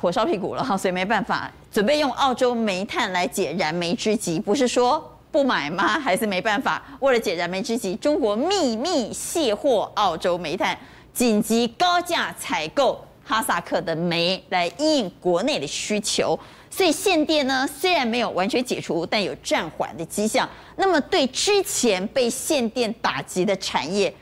[0.00, 5.10] 火烧屁股了哈，所以没办法，准备用澳洲煤炭来解燃眉之急，不是说。
[5.34, 5.98] 不买吗？
[5.98, 6.80] 还是没办法？
[7.00, 10.78] 为了解燃眉之急，中国秘密卸货澳洲煤炭，
[11.12, 16.38] 紧急高价采购哈萨克的煤来应国内的需求。
[16.74, 20.48] 所以限电呢，虽然没有完全解除，但有暂缓的迹象。
[20.74, 24.12] 那么对之前被限电打击的产业，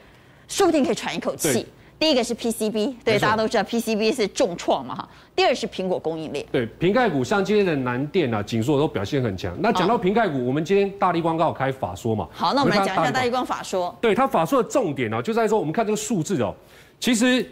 [0.47, 1.67] 说不定可以喘一口气。
[1.99, 5.09] 第一个是 PCB，对，大家都知道 PCB 是重创嘛哈。
[5.35, 9.57] 第二是苹果供应链，对，瓶盖股像今天的南电啊、景硕都表现很强。
[9.63, 12.29] 那讲到瓶盖股，我们今天大力光刚好开法说嘛。
[12.35, 13.97] 好，那我们来讲一下大力光法说。
[13.99, 16.55] 对，它法说的重点呢，就在说我们看这个数字哦，
[17.01, 17.51] 其实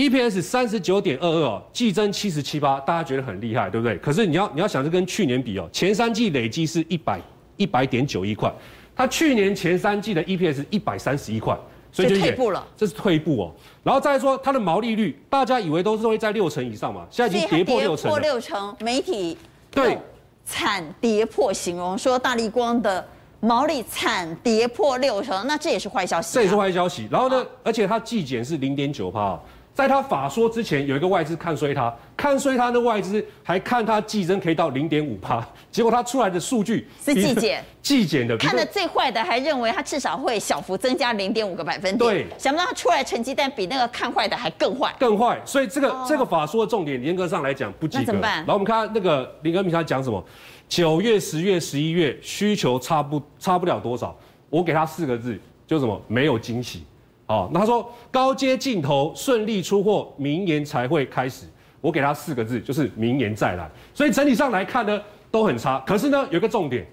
[0.00, 3.98] EPS 三十九点二二哦，季增七十七八，大家觉得很厉害，对不对？
[3.98, 7.20] 可是你要你要想，这跟去年比哦，前三季累计是一百
[7.58, 8.50] 一百点九一块，
[8.96, 11.54] 它去年前三季的 EPS 一百三十一块。
[11.92, 13.52] 所以就退步了，这是退步哦。
[13.82, 18.04] 然后再说它的毛利率，大家以为都是会在六成以上嘛，现在已经跌破六成。
[18.04, 19.36] 跌破六成，媒体
[19.72, 19.98] 对
[20.44, 23.04] 惨跌破形容说大力光的
[23.40, 26.32] 毛利惨跌破六成，那这也是坏消息。
[26.32, 27.08] 这也是坏消息。
[27.10, 29.36] 然后呢，而且它季减是零点九趴。
[29.80, 38.36] 在他法说之前，有一个外资看衰他，看衰他的外资还看他季增可以到零点五趴，结果他出来的数据是季减，季减的。
[38.36, 45.40] 看的最坏的还认为他至少会小幅增加零点五个百分点，对，想不到他出来成绩单比那个看坏的还更坏，更坏。
[45.46, 48.02] 所以这个、哦、这个法说的重点严格上来讲不及格。
[48.02, 48.36] 那怎么办？
[48.36, 50.22] 然后我们看那个林恩平他讲什么？
[50.68, 54.14] 九月、十月、十一月需求差不差不了多少，
[54.50, 56.84] 我给他四个字，就什么没有惊喜。
[57.30, 61.46] 哦，那他说高阶镜头顺利出货，明年才会开始。
[61.80, 63.70] 我给他四个字，就是明年再来。
[63.94, 65.78] 所以整体上来看呢，都很差。
[65.86, 66.84] 可是呢，有个重点，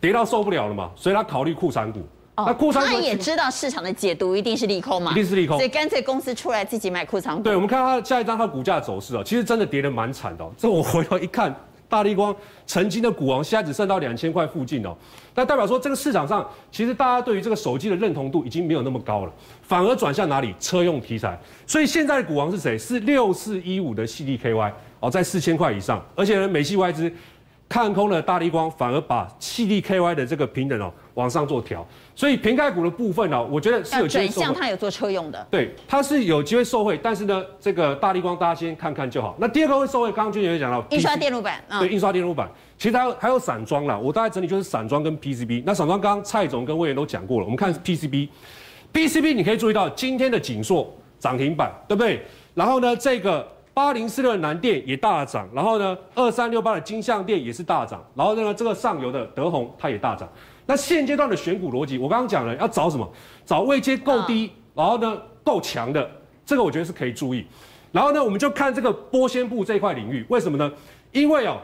[0.00, 2.00] 跌到受不了了嘛，所以他考虑库藏股。
[2.36, 7.42] 哦，那库藏股他也知道市场的解读一定是利空嘛，一定是利空，所以干脆公司出来自己买库藏股。
[7.42, 10.50] 对，我们看他下一张，他股价走势啊，其实真的跌得蛮惨的哦。
[10.56, 11.54] 这我回头一看。
[11.90, 14.96] 大立光曾经的股王，现在只剩到两千块附近哦。
[15.34, 20.54] 那代表说，这个市场上其实大家对于这个手机的认同度已经没有那么高了，反而转向哪里？
[20.58, 21.38] 车用题材。
[21.66, 22.78] 所以现在的股王是谁？
[22.78, 27.12] 是六四一五的 CDKY 哦，在四千块以上，而且呢，美系外资。
[27.68, 34.28] 看空了大立光，反而把 CDKY 的这个平等哦往上做调，所以瓶盖股的部分呢，我觉得是有机会。
[34.28, 39.34] 转向它有做车用的，对，它是有机会受惠，但是呢，这个大力光大家先看看就好。
[39.38, 45.62] 那第二个会受惠，刚刚军也讲到，印刷电路板，对，印刷电路板，其实还有还有散装啦，我大概整理就是散装跟 PCB。
[45.66, 52.22] 那散装刚刚蔡总跟魏源都讲过了，我们看 PCB，PCB 你可以注意到今天的景硕涨停板，对不对？
[52.54, 53.46] 然后呢，这个。
[53.72, 60.28] 八零四六的南电也大涨，然后呢，二三六八的金像电也是大涨，然后呢，这个上游的德宏它也大涨。
[60.70, 63.12] 那现阶段的选股逻辑，我刚刚讲了，要找什么？
[63.44, 66.08] 找位阶够低，然后呢够强的，
[66.46, 67.44] 这个我觉得是可以注意。
[67.90, 70.72] 然后呢，我们就看这个玻纤布这一块领域，为什么呢？
[71.10, 71.56] 因为哦，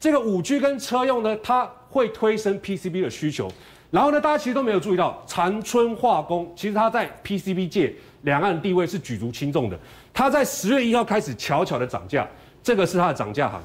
[0.00, 3.52] 这个五 G 跟车用呢，它会推升 PCB 的需求。
[3.90, 9.78] 然后呢，大家其实都没有注意到，长春化工其实它在 PCB 界两岸的地位是举足轻重的。
[10.14, 12.26] 它在十月一号开始悄悄的涨价，
[12.62, 13.62] 这个是它的涨价行，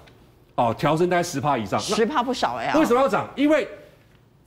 [0.56, 2.74] 哦，调升大概十帕以上，十帕不少哎呀。
[2.78, 3.26] 为什么要涨？
[3.38, 3.66] 因为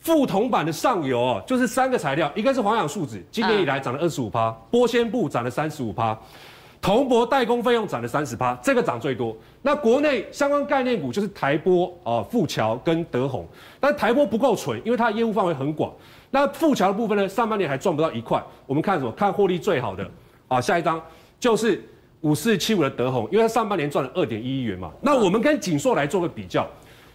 [0.02, 6.18] 副铜板的上游哦，就是三个材料，一个是环氧树脂，今年以来涨了二十五趴，玻纤布涨了三十五趴，
[6.80, 9.36] 铜箔代工费用涨了三十趴，这个涨最多。
[9.62, 13.46] 那国内相关概念股就是台玻哦，富桥跟德宏，
[13.78, 15.92] 但台玻不够纯，因为它的业务范围很广。
[16.30, 18.42] 那富桥的部分呢，上半年还赚不到一块。
[18.66, 19.12] 我们看什么？
[19.12, 20.04] 看获利最好的
[20.48, 21.00] 啊，下一张
[21.38, 21.82] 就是。
[22.22, 26.64] 五四七五的德宏，因为它上半年赚了二点一亿元嘛，那我们跟景硕来做个比较，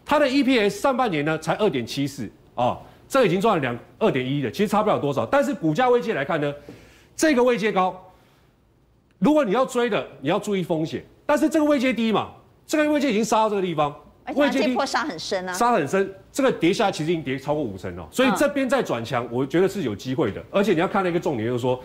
[0.06, 5.26] 它的 EPS 上半年呢才二点七四啊，这已经赚了两二点一了，其实差不了多少。
[5.26, 6.54] 但是股价位阶来看呢，
[7.16, 8.12] 这个位阶高，
[9.20, 11.06] 如果你要追的，你要注意风险。
[11.26, 12.32] 但是这个位阶低嘛，
[12.66, 13.96] 这个位阶已经杀到这个地方，
[14.36, 20.44] 位阶低破杀很深啊，杀很深，这个跌下来其实已经跌超过五成了，所以这边再转强，我觉得是有机会的。
[20.52, 21.80] 而且你要看那个重点，就是说。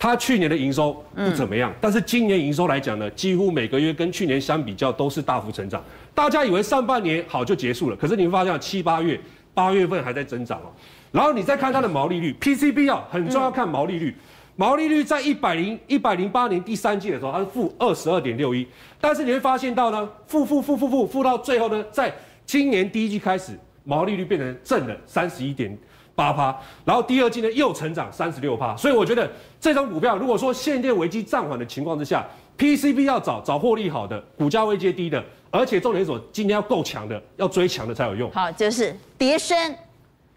[0.00, 5.82] 它去年的营收不怎么样，但是今年营收来讲呢，几乎每个月跟去年相比较都是大幅成长。
[6.14, 9.20] 大家以为上半年好就结束了，可是你会发现七八月
[9.58, 10.70] 八月份还在增长哦。
[11.10, 14.14] 然后你再看它的毛利率，PCB 啊很重要，看毛利率。
[14.54, 18.64] 毛利率在一百零一百零八年第三季的时候，它是负二十二点六一，
[19.00, 22.14] 但是你会发现到呢，负负负负负负到最后呢，在
[22.46, 25.76] 今年第一季开始，毛利率变成正的三十一点。
[26.14, 26.52] 八趴，
[26.84, 29.30] 然后第二季呢又成长三十六趴，所以我觉得
[29.60, 32.26] 这种股票，如果说限电危机暂缓的情况之下
[32.58, 38.30] ，PCB 要找找获利好的，股价位阶低的，而且重点是今天要够强的，要追强的才有用。
[38.32, 39.74] 好，就是跌升，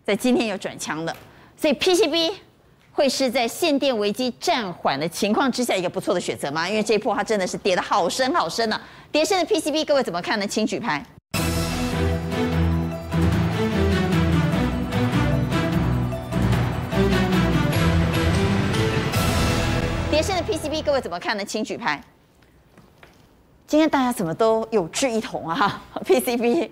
[0.05, 1.13] 在今天有转强的，
[1.57, 2.33] 所以 PCB
[2.93, 6.67] 会是在限电危机暂缓的情况之下一个不错的选择吗？
[6.69, 8.81] 因为这一波它真的是跌得好深好深呢、啊。
[9.11, 10.47] 跌深的 PCB，各位怎么看呢？
[10.47, 11.05] 请举牌。
[20.09, 21.43] 跌升的 PCB，各位怎么看呢？
[21.43, 22.01] 请举牌。
[23.71, 25.81] 今天大家怎么都有志一同啊？
[26.03, 26.69] PCB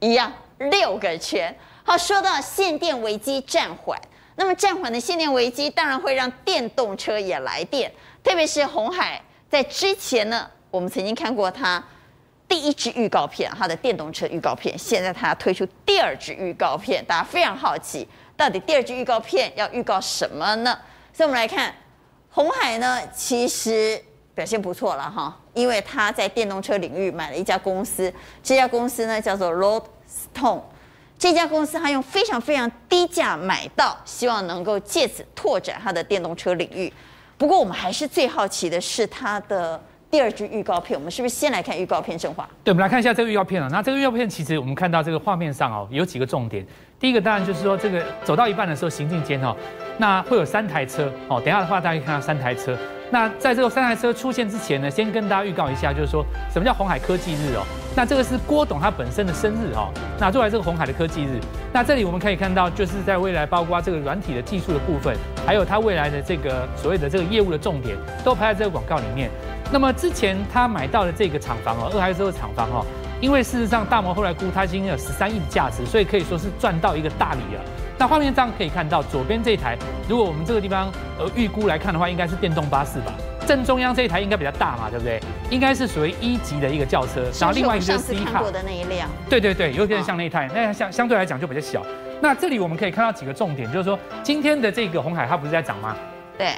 [0.00, 1.56] 一样六个圈。
[1.82, 3.98] 好，说到限电危机暂缓，
[4.36, 7.90] 那么暂缓的限电危机当然会让电动车也来电，
[8.22, 11.82] 特别是红海在之前呢，我们曾经看过它
[12.46, 14.78] 第一支预告片，它的电动车预告片。
[14.78, 20.78] 现在它推出第二支预告片，大家非常好奇，到底第二支预告片要预告什么呢？
[21.14, 21.74] 所以我们来看。
[22.34, 24.02] 红海呢，其实
[24.34, 28.12] 表现不错了哈，因为他在电动车领域买了一家公司，
[28.42, 30.62] 这家公司呢叫做 Roadstone，
[31.18, 36.92] 这家公司他用非常非常低价买到，希望能够借此拓展他的电动车领域。
[37.36, 39.78] 不过我们还是最好奇的是他的
[40.10, 42.16] 第二支预告片，我们是不是先来看预告片？
[42.16, 43.68] 正话，对，我们来看一下这个预告片啊。
[43.70, 46.66] 那这个预告片其实我们看到这个画面上哦，有几个重点。
[46.98, 49.54] 第一个当然就是说，这个走到一半的时候，行进间哦。
[49.98, 52.78] 那会有三台车哦，等一下的话大家可以看到三台车。
[53.12, 57.62] 那在这个三台车出现之前呢，先跟大家预告一下，就是说什么叫红海科技日哦。
[57.94, 59.92] 那这个是郭董他本身的生日哦。
[60.18, 61.38] 那作为这个红海的科技日，
[61.74, 65.14] 那这里我们可以看到，就是在未来包括这个软体的技术的部分，
[65.46, 67.94] 还有他未来的这个所谓的这个业务的重点，
[68.24, 69.30] 都拍在这个广告里面。
[69.70, 72.82] 那么之前他买到的这个厂房哦，二台车的厂房哦，
[73.20, 77.60] 因为事实上大摩后来估他已经有十三亿的价值，所以可以说是赚到一个大礼了。
[78.02, 79.78] 那画面上可以看到，左边这一台，
[80.08, 80.90] 如果我们这个地方
[81.20, 83.14] 呃预估来看的话，应该是电动巴士吧。
[83.46, 85.20] 正中央这一台应该比较大嘛，对不对？
[85.50, 87.22] 应该是属于一级的一个轿车。
[87.38, 88.42] 然后另外一个就是 C 卡。
[88.50, 89.08] 的那一辆。
[89.30, 91.80] 对对对，有点像那一台，那相相对来讲就比较小。
[92.20, 95.94] 那这里我们可以看到几个重点，就是说今天的这个红海它不是在涨吗？
[96.36, 96.56] 对。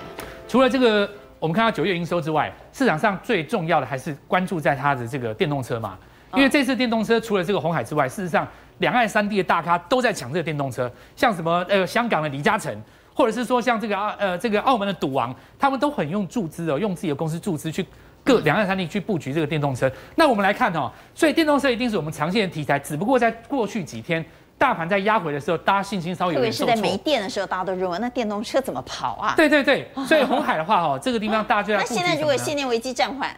[0.49, 1.07] 除了这个
[1.39, 5.99] 我们看到九月营收之外，市场上最重要的还是关注在它的这个电动车嘛。
[6.35, 8.49] 因为这次电动车除了这个红海之外，事实上。
[8.79, 12.75] 两岸三地的大咖都在抢这个电动车，像什么呃香港的李嘉诚，
[13.15, 17.87] 或者是说像这个啊呃这个澳门的赌王，他们都很用注资哦，用自己的公司注资去
[18.25, 19.91] 各两岸三地去布局这个电动车。
[20.17, 24.25] 那我们来看哦，所以电动车一定是我们长线的题材，只不过在过去几天
[24.57, 26.67] 大盘在压回的时候，大家信心稍微有点受挫。
[26.67, 29.35] 特别是在没电的时候，大家都认为那电动车怎么跑啊？
[29.37, 31.79] 对对对，所以红海的话哦，这个地方大家就要。
[31.79, 33.31] 那现在如果限电危机暂缓，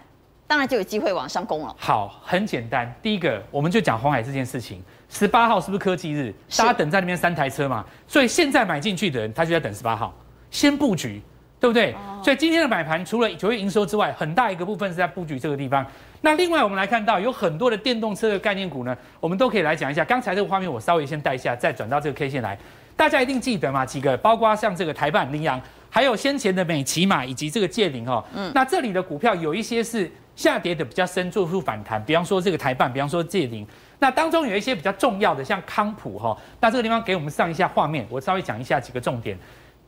[0.47, 1.74] 当然就有机会往上攻了。
[1.78, 4.82] 好，很简单，第一个我们就讲红海这件事情。
[5.09, 6.32] 十八号是不是科技日？
[6.57, 10.12] 大家等在那边三台车嘛，所以现在买进去的人，他就在等十八号，
[10.51, 11.20] 先布局，
[11.61, 11.94] 对不对？
[12.22, 15.86] 所以今天的买盘除了九月营收之外，很大一个部分是在布局这个地方。
[16.22, 20.05] 那另外我们来看到有很多的电动车的概念股呢，我们都可以来讲一下。
[20.05, 22.59] 刚才这个画面我稍微先带一下，再转到这个 K 线来，
[22.97, 23.86] 大家一定记得嘛？
[23.86, 28.24] 几个，包括像这个台半、羚羊，还有先前的美琪玛以及这个界霖哦。
[28.34, 28.51] 嗯。
[28.53, 33.66] 那这里的股票有一些是下跌的比较深，做出反弹，比方说这个台半，比方说借零。
[33.99, 39.39] 那当中有一些比较重要的，像康普哈，那这个地方给我们上一下画面，我稍微讲一下几个重点。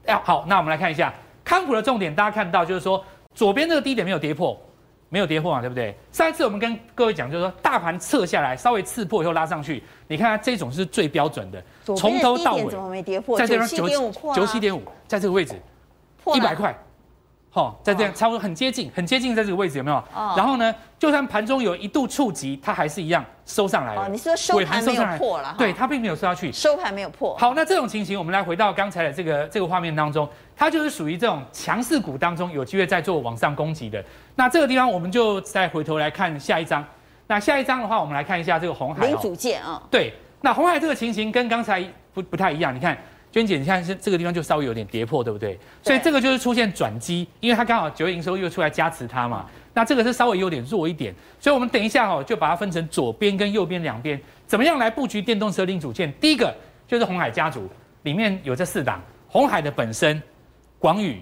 [0.07, 1.13] 哎，好，那我们来看一下
[1.45, 4.59] 康普的重点，大家看到就是说，左边这个低点没有跌破，
[5.11, 5.95] 没有跌破嘛，对不对？
[6.11, 13.37] 上一次我们跟各位讲，就是说大盘撤下来，稍微刺破以后拉上去，你看它这种是最标准的，从头到尾怎么没跌破？
[13.37, 15.55] 在这边九七点五，九七点五，在这个位置，
[16.35, 16.75] 一百块。
[17.55, 19.97] 哦，在这样差不多很接近，很接近在这个位置有没有？
[20.15, 20.35] 哦。
[20.37, 24.03] 然后呢，就算盘中有一度触及，它还是一样收上来了。
[24.03, 25.53] 哦，你说收盘没有破了？
[25.59, 26.53] 对，它并没有收下去。
[26.53, 27.37] 收盘没有破。
[27.37, 34.05] 好，那这种情形，我们来回到刚才的这个这个画面当中，它就是属于这种强势股当中有机会再做往上攻击的。
[34.37, 36.85] 那这个地方，我们就再回头来看下一张。
[37.27, 39.07] 那下一张的话，我们来看一下这个红海。
[39.07, 39.83] 零组件啊。
[39.91, 41.83] 对，那红海这个情形跟刚才
[42.15, 42.97] 不不太一样，你看。
[43.31, 45.59] 娟姐，你看是这个地方就稍微有点跌破，对不对？
[45.83, 49.47] 所以这个就是出现转机，因为它刚好九月营收又出来加持它嘛。
[49.75, 56.13] 那这个是稍微有点弱一点，所以我们等一下哦，就把它分成左边跟右边两边，怎么样来布局电动车零组件？
[56.15, 56.53] 第一个
[56.87, 57.69] 就是红海家族
[58.03, 60.21] 里面有这四档，红海的本身、
[60.79, 61.21] 广宇、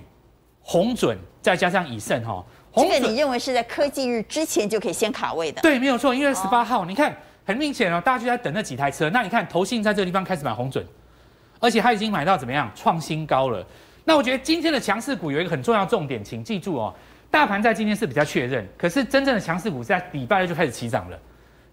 [0.60, 2.42] 红准，再加上以盛哈。
[2.76, 5.60] 这个你认为是在科技日之前就可以先卡位的？
[5.60, 9.10] 对，没有错，因为十八号，你看很明显哦，大家就在等那几台车。
[9.10, 10.86] 那你看投信在这个地方开始买红准。
[11.60, 13.64] 而且它已经买到怎么样创新高了？
[14.04, 16.94] 那我觉得今天的强势股有一个很重要重点，请记住哦，
[17.30, 21.18] 大盘在今天是比较确认，可是真正的强势股在礼拜二就开始起涨了。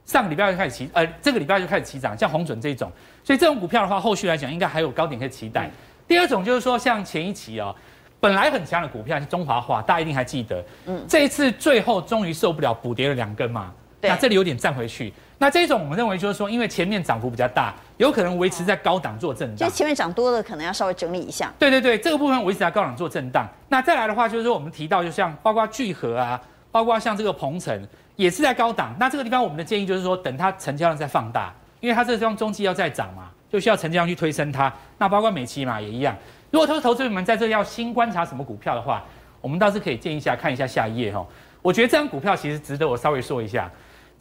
[0.06, 2.92] 上个礼拜就开始起，呃，这个礼拜就开始起涨，像红准这一种，
[3.24, 5.70] 所以这种股票的话，后续来讲应该还有高点可以期待。
[6.08, 7.74] 第二种就是说，像前一期哦，
[8.20, 13.72] 本来很强的股票是中华化，大家一定还记得，嗯，这一次最后终于受不了，补跌了两根嘛，
[14.02, 15.14] 那这里有点站回去。
[15.44, 19.68] 那这种我们认为就是说，因为前面涨幅比较大，有可能维持在高档做震荡。
[19.68, 21.52] 就前面涨多了，可能要稍微整理一下。
[21.60, 23.46] 对对对，这个部分维持在高档做震荡。
[23.68, 26.40] 那再来的话，就是说我们提到，就像包括聚合啊，
[26.72, 27.86] 包括像这个鹏程。
[28.16, 34.72] 也是在高档，那这个地方我们的建议就是说，等它成交量再放大，因为它这个地方中期要再涨嘛，就需要成交量去推升它。
[35.00, 36.16] 那包括美期嘛也一样。
[36.52, 39.04] 如果投投资者们在这要新观察什么股票的话，
[39.42, 41.26] 我们倒是可以建议一下，看一下下一页哈。
[41.62, 43.70] 我觉得这张股票其实值得我稍微说一下。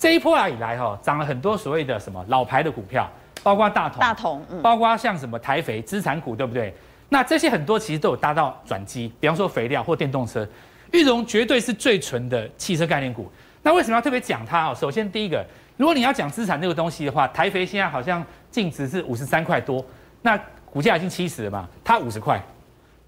[0.02, 3.08] 这一波啊以来哈，涨了很多所谓的什么老牌的股票，
[3.40, 6.74] 包括大同，大同，嗯，包括像什么台肥资产股，对不对？
[7.08, 10.44] 那这些很多其实都有搭到转机，比方说肥料或电动车，
[10.90, 13.30] 裕隆绝对是最纯的汽车概念股。
[13.62, 14.74] 那为什么要特别讲它哦？
[14.74, 15.46] 首先，第一个，
[15.76, 19.84] 如果你要讲资产这个东西的话，台肥现在好像净值是五十三块多，
[20.22, 20.36] 那
[20.68, 22.42] 股价已经七十了嘛，它五十块，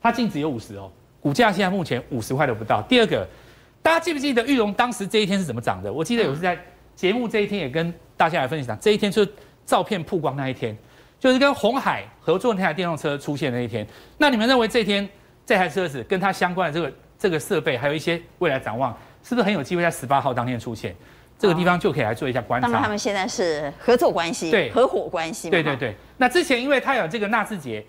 [0.00, 0.88] 它净值有五十哦，
[1.20, 2.80] 股价现在目前五十块都不到。
[2.82, 3.26] 第二个，
[3.82, 5.92] 大家记不记得裕隆当时这一天是怎么涨的？
[5.92, 6.56] 我记得有是在
[6.94, 9.32] 节目这一天也跟大家来分享，这一天就是
[9.66, 10.76] 照片曝光那一天，
[11.18, 13.86] 就是跟红海合作那台电动车出现的那一天。
[14.18, 15.08] 那你们认为这天
[15.46, 18.96] 这台车子跟它相关的这个这个设备，还有一些未来展望？
[19.22, 20.94] 是不是很有机会在十八号当天出现？
[21.38, 22.68] 这个地方就可以来做一下观察。
[22.68, 25.50] 那么他们现在是合作关系，对，合伙关系。
[25.50, 25.94] 对对对。
[26.16, 27.84] 那之前因为它有这个纳智捷，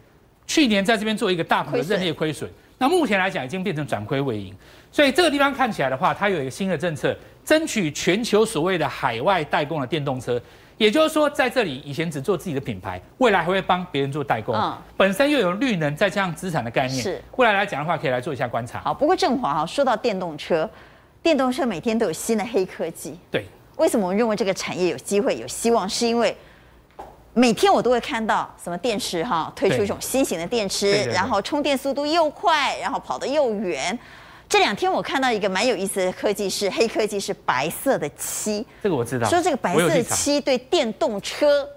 [0.47, 2.49] 去年在这边做一个大幅的认列亏损，
[2.79, 4.53] 那目前来讲已经变成转亏为盈，
[4.91, 7.15] 所以这个地方看起来的话，它有一个新的政策，
[7.45, 10.41] 争取全球所谓的海外代工的电动车，
[10.77, 14.55] 也就是说在这里以前只做自己的品牌，未来还会帮别人做代工。
[14.55, 14.77] 嗯。
[14.97, 17.21] 本身又有绿能再加上资产的概念，是。
[17.37, 18.81] 未来来讲的话，可以来做一下观察。
[18.81, 20.69] 好，不过正华哈说到电动车。
[21.23, 23.43] 电动车每天都有新的黑科技，对，
[23.77, 25.89] 为什么我们认为这个产业有机会、有希望？
[25.89, 26.37] 是因为
[27.33, 33.97] 每天我都会看到什么电池哈推出一种新型的电池，对然后充电速度又快，然后跑得又远。
[34.47, 38.65] 这两天我看到一个蛮有意思的科技是黑科技，是白色的漆。
[38.81, 39.27] 这个我知道。
[39.27, 41.67] 说这个白色的漆对电动车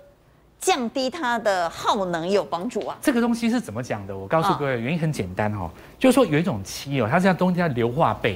[0.60, 2.96] 降低它的耗能有帮助啊？
[3.00, 4.16] 这个东西是怎么讲的？
[4.16, 8.34] 我告诉各位，原因很简单哦，就是说有一种漆哦，它这样东西叫硫化钡。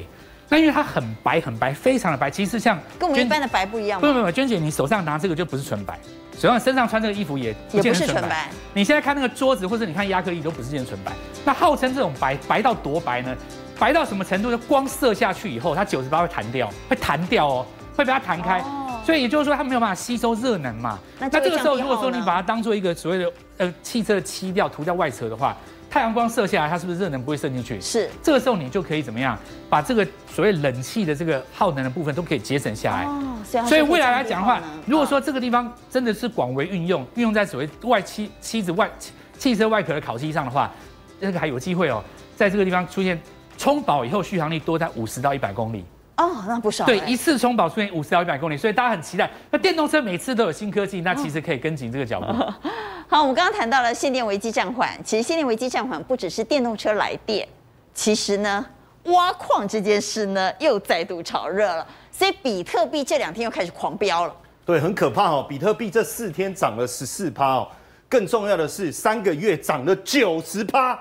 [0.48, 3.98] 那因为它很白很白，非常的白，其实像跟我们一般的白不一样。
[4.00, 5.98] 不不不，娟姐，你手上拿这个就不是纯白，
[6.38, 8.20] 手上身上穿这个衣服也不见得纯白。
[8.20, 8.50] 纯白。
[8.74, 11.12] 你现在看那个桌子，或者你看亚克力都不是件纯白。
[11.44, 13.34] 那号称这种白白到多白呢？
[13.78, 14.58] 白到什么程度呢？
[14.68, 17.66] 光射下去以后，它九十八会弹掉，会弹掉哦，
[17.96, 18.60] 会被它弹开。
[18.60, 19.00] 哦。
[19.04, 20.98] 所以也就是说，它没有办法吸收热能嘛。
[21.18, 25.56] 那这个时候，如果说你把它当做一个所谓的呃汽车的漆料涂在外侧的话。
[25.90, 27.78] 太阳光射下来，它是不是热能不会渗进去？
[27.78, 33.04] 是，这个时候你就可以怎么样，把这个所谓冷气的这个耗能的部分都可以节省下来。
[33.04, 33.36] 哦，
[33.68, 38.90] 所以未来来讲的话，如果说这个地方真的是广为运用，运用在所谓外漆漆子外
[39.36, 40.72] 汽车外壳的烤漆上的话，
[41.20, 42.02] 这个还有机会哦，
[42.34, 43.20] 在这个地方出现
[43.56, 45.84] 充饱以后续航力多在五十到一百公里。
[46.16, 46.84] 哦，那不少。
[46.84, 49.30] 对，一次充饱出现五十到一百公里，所以大家很期待。
[49.50, 52.26] 那电动车每次都有新科技，那其实可以跟紧这个脚步。
[52.26, 52.54] 哦。
[53.08, 57.48] 好，我们刚刚谈到了限电危机暂缓，其实限电危机暂缓不只是电动车来电，
[57.94, 58.64] 其实呢，
[59.04, 64.34] 挖矿这件事呢又再度炒热了，所以比特币这两天又开始狂飙了。
[64.64, 67.68] 对，很可怕哦，比特币这四天涨了十四趴哦，
[68.08, 70.98] 更重要的是三个月涨了九十趴，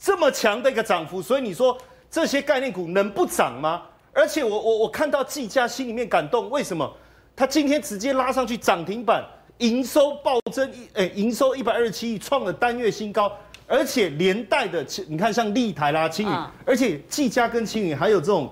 [0.00, 1.76] 这么强的一个涨幅，所以你说
[2.10, 3.82] 这些概念股能不涨吗？
[4.12, 6.90] 而且我我我看到技嘉心里面感动，为什么？
[7.36, 9.24] 他今天直接拉上去涨停板，
[9.58, 13.30] 营收暴增一诶，营收一百二十七亿，创了单月新高，
[13.66, 16.34] 而且连带的，你看像立台啦、青云，
[16.64, 18.50] 而且技嘉跟青云还有这种，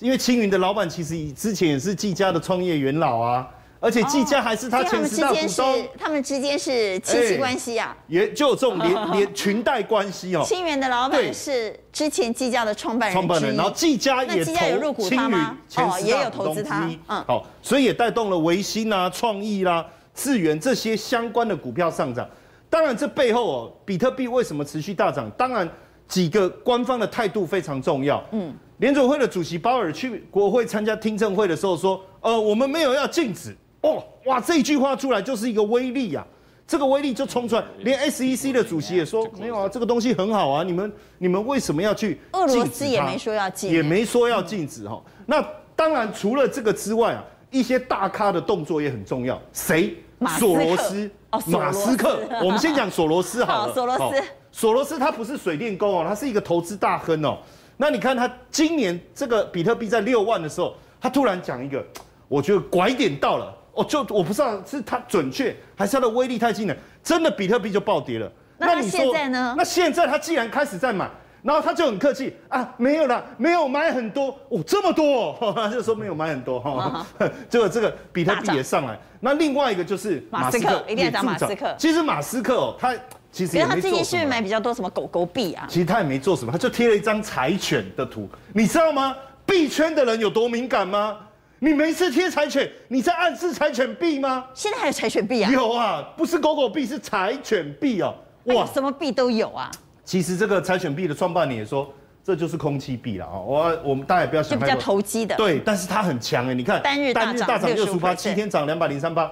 [0.00, 3.48] 因为青云的老板其实之前也是技嘉的创业元老啊。
[3.80, 10.42] 而且技嘉还是他前十大股东，他们之间是亲戚关系啊，也就有这种连连裙带关系哦。
[10.44, 22.28] 清源的老板是之前技嘉的创办人，创办人，然后技嘉也投青云前十大股东之一，嗯，好，所以也带动了维新啊、创意啦、智源这些相关的股票上涨。
[22.68, 25.30] 当然，这背后哦，比特币为什么持续大涨？
[25.38, 25.66] 当然，
[26.08, 28.22] 几个官方的态度非常重要。
[28.32, 33.56] 嗯，联准会的主席鲍尔去国会参加听证会的时候说，呃，我们没有要禁止。
[33.82, 34.40] 哦，哇！
[34.40, 36.26] 这一句话出来就是一个威力呀、啊，
[36.66, 42.20] 这个威力就冲出来，连 SEC 的主席也说没有啊，这个东西很好啊，你们你们为什么要去？
[42.32, 45.02] 俄罗斯也没说要禁，也没说要禁止哈。
[45.26, 45.44] 那
[45.76, 49.40] 当然，除了这个之外啊，一些大咖的动作也很重要。
[49.52, 49.94] 谁？
[50.36, 52.18] 索罗斯哦，马斯克。
[52.42, 53.72] 我们先讲索罗斯好了。
[53.72, 57.38] 索罗斯，索罗斯他不是水电工哦，他是一个投资大亨哦。
[57.76, 61.80] 那你看他今年这个比特币在六万的时候，他突然讲一个，
[62.26, 63.54] 我觉得拐点到了。
[63.78, 68.30] 哦，就我不知道是它准确还是它的威力太惊人，真的比特币就暴跌了。
[68.58, 69.54] 那你现在呢？
[69.56, 71.08] 那现在他既然开始在买，
[71.42, 77.06] 然后他就很客气啊，没有啦，没有买很多哦，这么多，哦， 他就说没有买很多哈。
[77.48, 78.98] 结果这个比特币也上来。
[79.20, 81.72] 那另外一个就是马斯克，一定要讲马斯克。
[81.78, 82.92] 其实马斯克哦，他
[83.30, 83.76] 其实也没做什么。
[83.76, 85.64] 他最近是买比较多什么狗狗币啊？
[85.68, 89.14] 其实他也没做什么，他就贴了一张柴犬的图，你知道吗？
[89.46, 91.16] 币圈的人有多敏感吗？
[91.60, 94.46] 你没事贴柴犬，你在暗示柴犬币吗？
[94.54, 95.50] 现在还有柴犬币啊？
[95.50, 98.14] 有啊，不是狗狗币，是柴犬币哦。
[98.44, 99.70] 哇，什么币都有啊！
[100.04, 101.92] 其实这个柴犬币的创办人也说，
[102.22, 103.40] 这就是空气币了啊！
[103.40, 104.68] 我我们大家也不要想太多。
[104.68, 105.34] 就比较投机的。
[105.36, 109.30] 对，但是它很强哎，你看单日大涨六十八，七天涨两百零三八。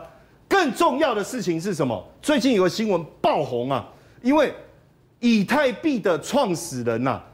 [0.49, 2.05] 更重要的事情是什么？
[2.20, 3.87] 最近有个新闻爆红啊，
[4.22, 4.53] 因为
[5.20, 7.24] 以太币的创始人呐、啊，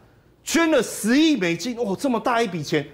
[0.45, 2.87] 捐了十亿美金哦，这么大一笔钱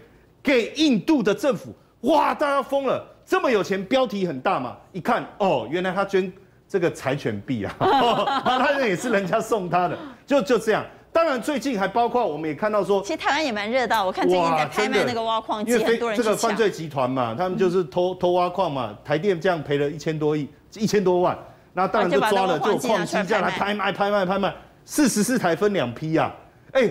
[0.43, 3.05] 给印度的政府，哇，大家疯了！
[3.25, 6.33] 这么有钱，标题很大嘛，一看哦，原来他捐。
[6.71, 9.97] 这个柴犬币啊， 他那也是人家送他的，
[10.27, 10.85] 就就这样。
[11.11, 14.05] 当然，最近还包括我们也看到说，其实台湾也蛮热闹。
[14.05, 21.39] 我看最近在拍卖那个挖矿机，很多人这个犯罪集团嘛，他们就是偷偷挖矿嘛，台电这样赔了一千多亿，一千多万，
[21.73, 26.31] 那当然就抓了，就矿机这样来拍卖拍卖拍卖，四十四台分两批啊，
[26.73, 26.87] 哎，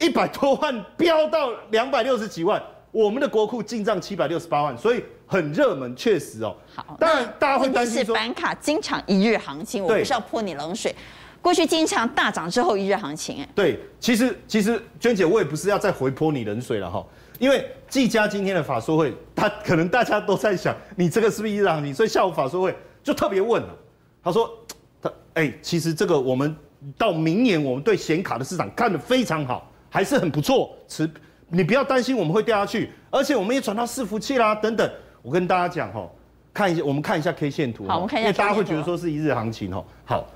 [0.00, 2.60] 一百多万飙到两百六十几万。
[2.92, 6.56] 我们的国库进账七百六十八万，所以很热门，确实哦。
[6.74, 10.94] 好，当然大家会担心说，板卡经常一日行情，我不是要泼你冷水。
[11.40, 17.06] 过去经常大涨之后一日行情，哎，对，其实其实娟姐，我也不是要再回泼你冷水了哈，
[17.38, 21.94] 因为技嘉今天的法说会，他可能大家都在想，你这个是不是一日行情？
[21.94, 23.68] 所以下午法说会就特别问了，
[24.22, 24.50] 他说，
[25.00, 26.54] 他哎，其实这个我们
[26.98, 31.08] 到明年，我们对显卡的市场看得非常好，还是很不错，持。
[31.50, 34.90] 你不要担心我们会掉下去，而且我们也转到伺服器啦，等等。
[35.22, 36.08] 我跟大家讲哈，
[36.54, 37.86] 看一下，我们看一下 K 线图。
[37.86, 38.28] 好，我们看一下。
[38.28, 39.84] 因为大家会觉得说是一日行情哈。
[40.04, 40.26] 好，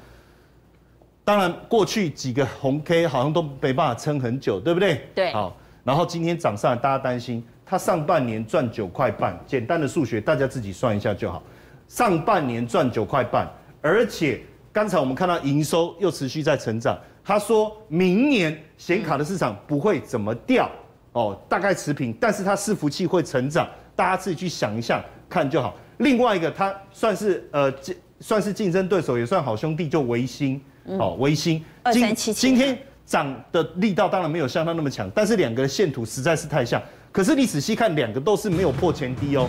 [1.24, 5.08] 当然过去几个红 K 好像都没办法撑很久，对不对？
[5.14, 5.32] 对。
[5.32, 11.42] 好，然后今天涨上来，大家担心它上半年赚九块半，简单的数学大家自己算一下就好。
[11.88, 13.48] 上半年赚九块半，
[13.80, 14.42] 而且
[14.72, 16.98] 刚才我们看到营收又持续在成长。
[17.24, 20.70] 他说明年显卡的市场不会怎么掉。
[21.14, 25.74] 哦，大概持平，但是它伺服器会成长，大家自己去想一下看就好。
[25.98, 27.72] 另外一个，它算是呃，
[28.20, 36.82] 算是竞争对手，也算好兄弟，就维新，哦，维新，今今天涨的力道当然没有像它那么强，但是两个的线图实在是太像。
[37.12, 39.48] 可是你仔细看，两个都是没有破前低哦。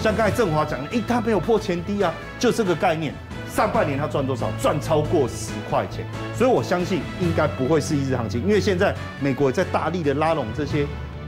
[0.00, 3.14] 像刚才振华讲的，诶，它没有破前低啊，就这个概念。
[3.48, 4.50] 上半年它赚多少？
[4.60, 6.04] 赚超过十块钱，
[6.36, 10.84] 所以我相信应该不会是一日行情，因为现在美国也在大力的拉拢这些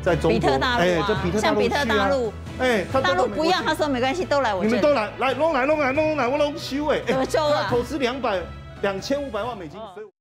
[0.06, 7.26] 在中国，比特大陆、啊，哎、欸，这比特大陆、啊，像比特大陆，哎、欸，大陆不要，他说没关系，都来我这里，你们都来，来，弄来，弄来，弄来，我拢收哎，怎么
[7.68, 8.40] 投资两百
[8.82, 10.15] 两千五百万美金，所以。